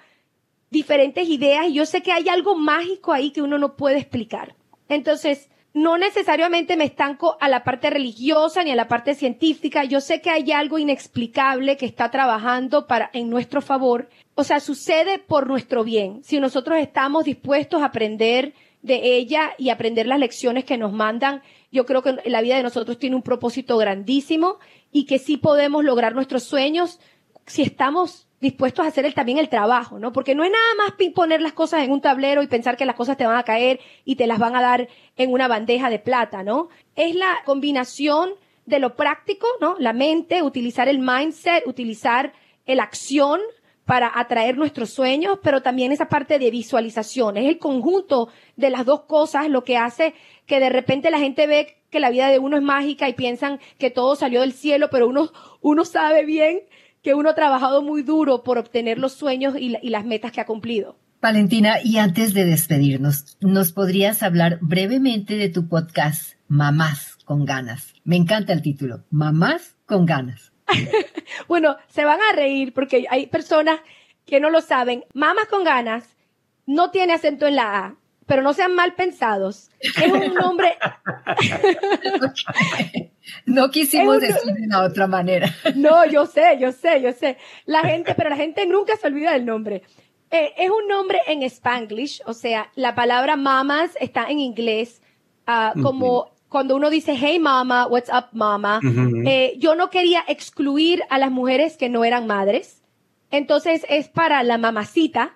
diferentes 0.70 1.30
ideas 1.30 1.68
y 1.68 1.74
yo 1.74 1.86
sé 1.86 2.04
que 2.04 2.12
hay 2.12 2.28
algo 2.28 2.58
mágico 2.58 3.14
ahí 3.14 3.32
que 3.32 3.42
uno 3.42 3.58
no 3.58 3.78
puede 3.78 3.98
explicar. 3.98 4.58
Entonces, 4.90 5.50
no 5.74 5.98
necesariamente 5.98 6.76
me 6.76 6.84
estanco 6.84 7.38
a 7.40 7.48
la 7.48 7.64
parte 7.64 7.90
religiosa 7.90 8.62
ni 8.66 8.72
a 8.72 8.76
la 8.76 8.90
parte 8.90 9.16
científica. 9.16 9.86
Yo 9.86 10.02
sé 10.02 10.20
que 10.20 10.32
hay 10.32 10.52
algo 10.52 10.80
inexplicable 10.80 11.78
que 11.78 11.86
está 11.86 12.12
trabajando 12.12 12.88
para, 12.88 13.10
en 13.14 13.30
nuestro 13.30 13.62
favor. 13.62 14.10
O 14.36 14.44
sea, 14.44 14.60
sucede 14.60 15.18
por 15.18 15.48
nuestro 15.48 15.86
bien. 15.86 16.26
Si 16.26 16.42
nosotros 16.42 16.78
estamos 16.78 17.24
dispuestos 17.24 17.82
a 17.82 17.86
aprender 17.86 18.54
de 18.82 19.16
ella 19.16 19.52
y 19.58 19.70
aprender 19.70 20.08
las 20.08 20.20
lecciones 20.20 20.66
que 20.66 20.78
nos 20.78 20.92
mandan, 20.92 21.42
yo 21.72 21.86
creo 21.86 22.02
que 22.02 22.18
la 22.26 22.42
vida 22.42 22.58
de 22.58 22.64
nosotros 22.64 23.00
tiene 23.00 23.16
un 23.16 23.22
propósito 23.22 23.78
grandísimo 23.78 24.60
y 24.92 25.06
que 25.06 25.20
sí 25.20 25.38
podemos 25.38 25.84
lograr 25.84 26.14
nuestros 26.14 26.44
sueños 26.44 27.00
si 27.46 27.62
estamos 27.62 28.28
dispuestos 28.40 28.86
a 28.86 28.90
hacer 28.90 29.06
el, 29.06 29.14
también 29.14 29.38
el 29.38 29.50
trabajo, 29.50 30.00
¿no? 30.00 30.12
Porque 30.12 30.36
no 30.36 30.44
es 30.44 30.52
nada 30.52 30.76
más 30.78 30.94
poner 31.14 31.42
las 31.42 31.54
cosas 31.54 31.84
en 31.84 31.92
un 31.92 32.02
tablero 32.02 32.42
y 32.42 32.48
pensar 32.48 32.76
que 32.76 32.86
las 32.86 32.96
cosas 32.96 33.16
te 33.16 33.26
van 33.26 33.38
a 33.38 33.44
caer 33.44 33.80
y 34.04 34.16
te 34.16 34.28
las 34.28 34.40
van 34.40 34.56
a 34.56 34.62
dar 34.62 34.90
en 35.16 35.32
una 35.32 35.48
bandeja 35.48 35.90
de 35.90 36.00
plata, 36.00 36.44
¿no? 36.44 36.70
Es 36.96 37.16
la 37.16 37.38
combinación 37.46 38.32
de 38.66 38.80
lo 38.80 38.96
práctico, 38.96 39.48
¿no? 39.60 39.76
La 39.80 39.94
mente, 39.94 40.42
utilizar 40.42 40.88
el 40.88 41.00
mindset, 41.00 41.66
utilizar 41.68 42.34
la 42.66 42.84
acción 42.84 43.42
para 43.86 44.12
atraer 44.14 44.58
nuestros 44.58 44.92
sueños, 44.92 45.40
pero 45.44 45.62
también 45.62 45.92
esa 45.92 46.08
parte 46.08 46.40
de 46.40 46.52
visualización. 46.52 47.38
Es 47.38 47.46
el 47.46 47.58
conjunto 47.58 48.30
de 48.56 48.70
las 48.70 48.86
dos 48.86 49.02
cosas 49.02 49.50
lo 49.50 49.64
que 49.64 49.78
hace 49.78 50.14
que 50.52 50.60
de 50.60 50.70
repente 50.70 51.12
la 51.12 51.20
gente 51.20 51.48
ve 51.48 51.78
que 51.90 52.02
la 52.02 52.10
vida 52.10 52.28
de 52.28 52.38
uno 52.38 52.58
es 52.58 52.62
mágica 52.62 53.08
y 53.08 53.14
piensan 53.14 53.62
que 53.78 53.90
todo 53.90 54.18
salió 54.18 54.42
del 54.42 54.52
cielo, 54.52 54.90
pero 54.92 55.08
uno, 55.08 55.32
uno 55.62 55.86
sabe 55.86 56.26
bien 56.26 56.64
que 57.02 57.14
uno 57.14 57.30
ha 57.30 57.36
trabajado 57.36 57.82
muy 57.82 58.04
duro 58.04 58.44
por 58.44 58.58
obtener 58.58 58.98
los 58.98 59.14
sueños 59.14 59.56
y, 59.58 59.78
y, 59.82 59.90
las 59.92 60.04
metas 60.04 60.34
que 60.34 60.42
ha 60.42 60.46
cumplido. 60.46 60.98
Valentina, 61.22 61.78
y 61.82 62.00
antes 62.00 62.34
de 62.34 62.44
despedirnos, 62.44 63.38
¿nos 63.40 63.72
podrías 63.72 64.24
hablar 64.24 64.58
brevemente 64.60 65.38
de 65.38 65.48
tu 65.48 65.70
podcast 65.70 66.34
Mamás 66.50 67.16
con 67.24 67.46
ganas? 67.46 67.94
Me 68.04 68.18
encanta 68.18 68.52
el 68.52 68.62
título, 68.62 69.06
Mamás 69.10 69.78
con 69.86 70.06
ganas. 70.06 70.52
bueno, 71.48 71.78
se 71.88 72.04
van 72.04 72.20
a 72.30 72.36
reír 72.36 72.74
porque 72.74 73.06
hay 73.10 73.28
personas 73.28 73.80
que 74.26 74.42
no 74.42 74.50
lo 74.50 74.60
saben. 74.60 75.06
Mamás 75.14 75.46
con 75.46 75.64
ganas 75.64 76.10
no 76.66 76.92
tiene 76.92 77.14
acento 77.14 77.48
en 77.48 77.56
la 77.56 77.86
A, 77.86 78.01
pero 78.32 78.44
no 78.44 78.54
sean 78.54 78.74
mal 78.76 78.94
pensados. 78.94 79.70
Es 79.82 80.10
un 80.10 80.34
nombre. 80.34 80.78
No 83.46 83.70
quisimos 83.70 84.20
decir 84.20 84.54
de 84.54 84.66
una 84.66 84.84
otra 84.84 85.06
manera. 85.06 85.54
No, 85.76 86.06
yo 86.06 86.26
sé, 86.26 86.58
yo 86.60 86.72
sé, 86.72 87.02
yo 87.02 87.12
sé. 87.12 87.38
La 87.66 87.82
gente, 87.82 88.14
pero 88.16 88.30
la 88.30 88.38
gente 88.38 88.66
nunca 88.66 88.96
se 88.96 89.08
olvida 89.08 89.34
del 89.34 89.46
nombre. 89.46 89.84
Eh, 90.30 90.54
es 90.58 90.70
un 90.70 90.88
nombre 90.88 91.20
en 91.28 91.44
Spanglish, 91.44 92.22
o 92.26 92.34
sea, 92.34 92.72
la 92.76 92.96
palabra 92.96 93.36
mamas 93.36 93.92
está 94.00 94.26
en 94.30 94.40
inglés, 94.40 95.02
uh, 95.48 95.82
como 95.82 96.32
cuando 96.48 96.78
uno 96.78 96.90
dice, 96.90 97.16
hey 97.16 97.38
mama, 97.38 97.88
what's 97.88 98.10
up 98.10 98.30
mama. 98.32 98.80
Uh 98.82 98.88
-huh. 98.88 99.28
eh, 99.28 99.54
yo 99.58 99.76
no 99.76 99.90
quería 99.90 100.24
excluir 100.28 101.04
a 101.10 101.18
las 101.18 101.32
mujeres 101.32 101.76
que 101.76 101.90
no 101.90 102.06
eran 102.06 102.28
madres. 102.28 102.82
Entonces 103.30 103.86
es 103.90 104.08
para 104.08 104.42
la 104.44 104.58
mamacita 104.58 105.36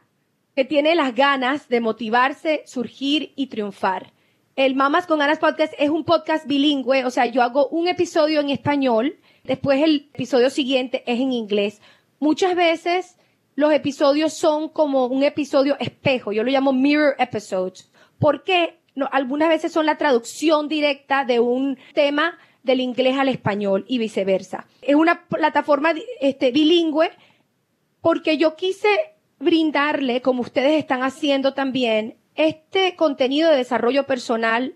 que 0.55 0.65
tiene 0.65 0.95
las 0.95 1.13
ganas 1.13 1.67
de 1.67 1.81
motivarse, 1.81 2.63
surgir 2.65 3.33
y 3.35 3.47
triunfar. 3.47 4.13
El 4.55 4.73
Mamas 4.75 5.05
con 5.05 5.19
Ganas 5.19 5.39
Podcast 5.39 5.73
es 5.77 5.89
un 5.89 6.05
podcast 6.05 6.47
bilingüe, 6.47 7.03
o 7.03 7.11
sea, 7.11 7.25
yo 7.25 7.41
hago 7.41 7.67
un 7.67 7.89
episodio 7.89 8.39
en 8.39 8.49
español, 8.49 9.19
después 9.43 9.83
el 9.83 10.09
episodio 10.13 10.49
siguiente 10.49 11.03
es 11.07 11.19
en 11.19 11.33
inglés. 11.33 11.81
Muchas 12.19 12.55
veces 12.55 13.17
los 13.55 13.73
episodios 13.73 14.33
son 14.33 14.69
como 14.69 15.07
un 15.07 15.23
episodio 15.23 15.75
espejo, 15.79 16.31
yo 16.31 16.43
lo 16.43 16.51
llamo 16.51 16.71
mirror 16.71 17.15
episodes, 17.19 17.91
porque 18.17 18.79
no, 18.95 19.09
algunas 19.11 19.49
veces 19.49 19.73
son 19.73 19.85
la 19.85 19.97
traducción 19.97 20.69
directa 20.69 21.25
de 21.25 21.41
un 21.41 21.77
tema 21.93 22.37
del 22.63 22.79
inglés 22.79 23.17
al 23.17 23.27
español 23.27 23.83
y 23.89 23.97
viceversa. 23.97 24.65
Es 24.81 24.95
una 24.95 25.25
plataforma 25.27 25.93
este, 26.21 26.51
bilingüe 26.51 27.11
porque 27.99 28.37
yo 28.37 28.55
quise 28.55 28.87
brindarle, 29.45 30.21
como 30.21 30.41
ustedes 30.41 30.73
están 30.73 31.03
haciendo 31.03 31.53
también, 31.53 32.17
este 32.36 32.97
contenido 32.97 33.49
de 33.49 33.58
desarrollo 33.58 34.05
personal 34.05 34.75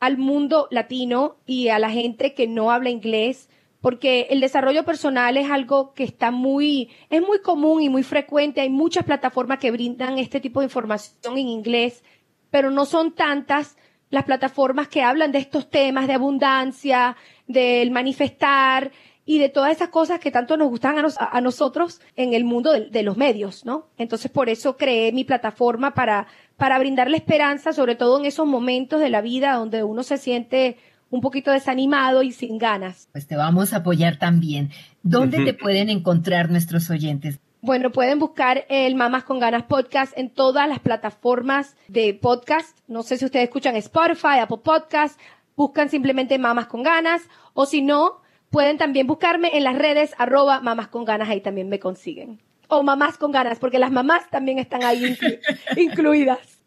al 0.00 0.18
mundo 0.18 0.68
latino 0.70 1.36
y 1.46 1.68
a 1.68 1.78
la 1.78 1.90
gente 1.90 2.34
que 2.34 2.46
no 2.46 2.70
habla 2.70 2.90
inglés, 2.90 3.48
porque 3.80 4.26
el 4.30 4.40
desarrollo 4.40 4.84
personal 4.84 5.36
es 5.36 5.50
algo 5.50 5.94
que 5.94 6.04
está 6.04 6.30
muy, 6.30 6.90
es 7.08 7.22
muy 7.22 7.40
común 7.40 7.80
y 7.80 7.88
muy 7.88 8.02
frecuente. 8.02 8.60
Hay 8.60 8.70
muchas 8.70 9.04
plataformas 9.04 9.58
que 9.58 9.70
brindan 9.70 10.18
este 10.18 10.40
tipo 10.40 10.60
de 10.60 10.66
información 10.66 11.38
en 11.38 11.48
inglés, 11.48 12.02
pero 12.50 12.70
no 12.70 12.84
son 12.84 13.12
tantas 13.12 13.76
las 14.10 14.24
plataformas 14.24 14.88
que 14.88 15.02
hablan 15.02 15.32
de 15.32 15.38
estos 15.38 15.70
temas 15.70 16.06
de 16.06 16.14
abundancia, 16.14 17.16
del 17.46 17.90
manifestar 17.90 18.90
y 19.28 19.38
de 19.38 19.50
todas 19.50 19.72
esas 19.72 19.90
cosas 19.90 20.20
que 20.20 20.30
tanto 20.30 20.56
nos 20.56 20.70
gustan 20.70 20.96
a, 20.96 21.02
nos, 21.02 21.16
a 21.18 21.38
nosotros 21.42 22.00
en 22.16 22.32
el 22.32 22.44
mundo 22.44 22.72
de, 22.72 22.88
de, 22.88 23.02
los 23.02 23.18
medios, 23.18 23.66
¿no? 23.66 23.88
Entonces 23.98 24.30
por 24.30 24.48
eso 24.48 24.78
creé 24.78 25.12
mi 25.12 25.22
plataforma 25.24 25.92
para, 25.92 26.28
para 26.56 26.78
brindarle 26.78 27.18
esperanza, 27.18 27.74
sobre 27.74 27.94
todo 27.94 28.18
en 28.18 28.24
esos 28.24 28.46
momentos 28.46 29.00
de 29.00 29.10
la 29.10 29.20
vida 29.20 29.52
donde 29.52 29.82
uno 29.84 30.02
se 30.02 30.16
siente 30.16 30.78
un 31.10 31.20
poquito 31.20 31.50
desanimado 31.50 32.22
y 32.22 32.32
sin 32.32 32.56
ganas. 32.56 33.10
Pues 33.12 33.26
te 33.26 33.36
vamos 33.36 33.74
a 33.74 33.78
apoyar 33.78 34.18
también. 34.18 34.70
¿Dónde 35.02 35.36
uh 35.36 35.40
-huh. 35.42 35.44
te 35.44 35.52
pueden 35.52 35.90
encontrar 35.90 36.50
nuestros 36.50 36.88
oyentes? 36.88 37.38
Bueno, 37.60 37.92
pueden 37.92 38.18
buscar 38.18 38.64
el 38.70 38.94
Mamas 38.94 39.24
con 39.24 39.40
Ganas 39.40 39.64
podcast 39.64 40.16
en 40.16 40.30
todas 40.30 40.66
las 40.70 40.78
plataformas 40.78 41.76
de 41.88 42.14
podcast. 42.14 42.78
No 42.86 43.02
sé 43.02 43.18
si 43.18 43.26
ustedes 43.26 43.44
escuchan 43.44 43.76
Spotify, 43.76 44.38
Apple 44.40 44.60
Podcast, 44.64 45.20
buscan 45.54 45.90
simplemente 45.90 46.38
Mamas 46.38 46.66
con 46.66 46.82
Ganas 46.82 47.20
o 47.52 47.66
si 47.66 47.82
no, 47.82 48.22
pueden 48.50 48.78
también 48.78 49.06
buscarme 49.06 49.56
en 49.56 49.64
las 49.64 49.76
redes 49.76 50.14
arroba 50.18 50.60
Mamas 50.60 50.88
con 50.88 51.04
Ganas, 51.04 51.28
ahí 51.28 51.40
también 51.40 51.68
me 51.68 51.78
consiguen. 51.78 52.40
O 52.68 52.82
Mamás 52.82 53.16
con 53.16 53.32
Ganas, 53.32 53.58
porque 53.58 53.78
las 53.78 53.90
mamás 53.90 54.28
también 54.30 54.58
están 54.58 54.82
ahí 54.82 55.04
inclu 55.06 55.28
incluidas. 55.76 56.58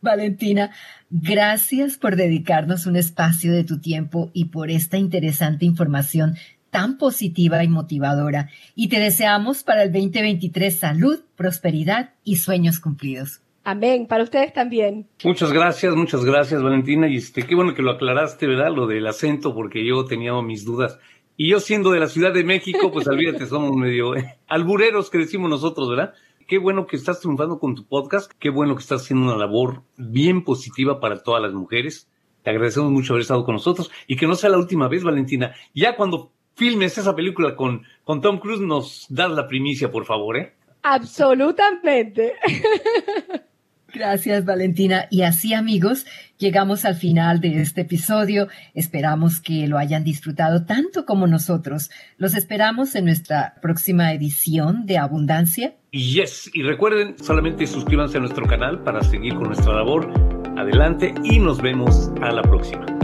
Valentina, 0.00 0.72
gracias 1.10 1.96
por 1.96 2.16
dedicarnos 2.16 2.86
un 2.86 2.96
espacio 2.96 3.52
de 3.52 3.62
tu 3.62 3.80
tiempo 3.80 4.30
y 4.32 4.46
por 4.46 4.70
esta 4.70 4.96
interesante 4.96 5.64
información 5.64 6.36
tan 6.70 6.98
positiva 6.98 7.62
y 7.62 7.68
motivadora. 7.68 8.48
Y 8.74 8.88
te 8.88 8.98
deseamos 8.98 9.62
para 9.62 9.84
el 9.84 9.92
2023 9.92 10.76
salud, 10.76 11.20
prosperidad 11.36 12.14
y 12.24 12.36
sueños 12.36 12.80
cumplidos. 12.80 13.42
Amén. 13.62 14.06
Para 14.06 14.24
ustedes 14.24 14.52
también. 14.52 15.06
Muchas 15.22 15.52
gracias, 15.52 15.94
muchas 15.94 16.24
gracias, 16.24 16.62
Valentina. 16.62 17.08
Y 17.08 17.16
este, 17.16 17.44
qué 17.44 17.54
bueno 17.54 17.74
que 17.74 17.82
lo 17.82 17.92
aclaraste, 17.92 18.46
¿verdad? 18.46 18.72
Lo 18.74 18.86
del 18.86 19.06
acento, 19.06 19.54
porque 19.54 19.86
yo 19.86 20.04
tenía 20.04 20.32
mis 20.42 20.64
dudas. 20.64 20.98
Y 21.36 21.48
yo 21.48 21.58
siendo 21.58 21.90
de 21.90 21.98
la 21.98 22.06
Ciudad 22.06 22.32
de 22.32 22.44
México, 22.44 22.92
pues 22.92 23.08
olvídate, 23.08 23.46
somos 23.46 23.74
medio 23.74 24.14
eh, 24.14 24.38
albureros 24.46 25.10
que 25.10 25.18
decimos 25.18 25.50
nosotros, 25.50 25.88
¿verdad? 25.88 26.14
Qué 26.46 26.58
bueno 26.58 26.86
que 26.86 26.96
estás 26.96 27.20
triunfando 27.20 27.58
con 27.58 27.74
tu 27.74 27.84
podcast, 27.86 28.30
qué 28.38 28.50
bueno 28.50 28.76
que 28.76 28.82
estás 28.82 29.02
haciendo 29.02 29.26
una 29.26 29.36
labor 29.36 29.82
bien 29.96 30.44
positiva 30.44 31.00
para 31.00 31.22
todas 31.22 31.42
las 31.42 31.52
mujeres. 31.52 32.08
Te 32.44 32.50
agradecemos 32.50 32.92
mucho 32.92 33.14
haber 33.14 33.22
estado 33.22 33.44
con 33.44 33.54
nosotros 33.54 33.90
y 34.06 34.16
que 34.16 34.28
no 34.28 34.36
sea 34.36 34.50
la 34.50 34.58
última 34.58 34.86
vez, 34.86 35.02
Valentina. 35.02 35.54
Ya 35.74 35.96
cuando 35.96 36.30
filmes 36.54 36.98
esa 36.98 37.16
película 37.16 37.56
con, 37.56 37.82
con 38.04 38.20
Tom 38.20 38.38
Cruise, 38.38 38.60
nos 38.60 39.06
das 39.08 39.32
la 39.32 39.48
primicia, 39.48 39.90
por 39.90 40.04
favor, 40.04 40.36
¿eh? 40.36 40.54
Absolutamente. 40.82 42.34
Gracias, 43.94 44.44
Valentina. 44.44 45.06
Y 45.08 45.22
así, 45.22 45.54
amigos, 45.54 46.04
llegamos 46.36 46.84
al 46.84 46.96
final 46.96 47.40
de 47.40 47.60
este 47.60 47.82
episodio. 47.82 48.48
Esperamos 48.74 49.40
que 49.40 49.68
lo 49.68 49.78
hayan 49.78 50.02
disfrutado 50.02 50.66
tanto 50.66 51.06
como 51.06 51.28
nosotros. 51.28 51.90
Los 52.18 52.34
esperamos 52.34 52.96
en 52.96 53.04
nuestra 53.04 53.54
próxima 53.62 54.12
edición 54.12 54.84
de 54.84 54.98
Abundancia. 54.98 55.74
Yes, 55.92 56.50
y 56.52 56.62
recuerden, 56.62 57.16
solamente 57.22 57.68
suscríbanse 57.68 58.16
a 58.16 58.20
nuestro 58.20 58.46
canal 58.46 58.82
para 58.82 59.02
seguir 59.04 59.34
con 59.34 59.44
nuestra 59.44 59.72
labor. 59.72 60.12
Adelante 60.58 61.14
y 61.22 61.38
nos 61.38 61.62
vemos 61.62 62.10
a 62.20 62.32
la 62.32 62.42
próxima. 62.42 63.03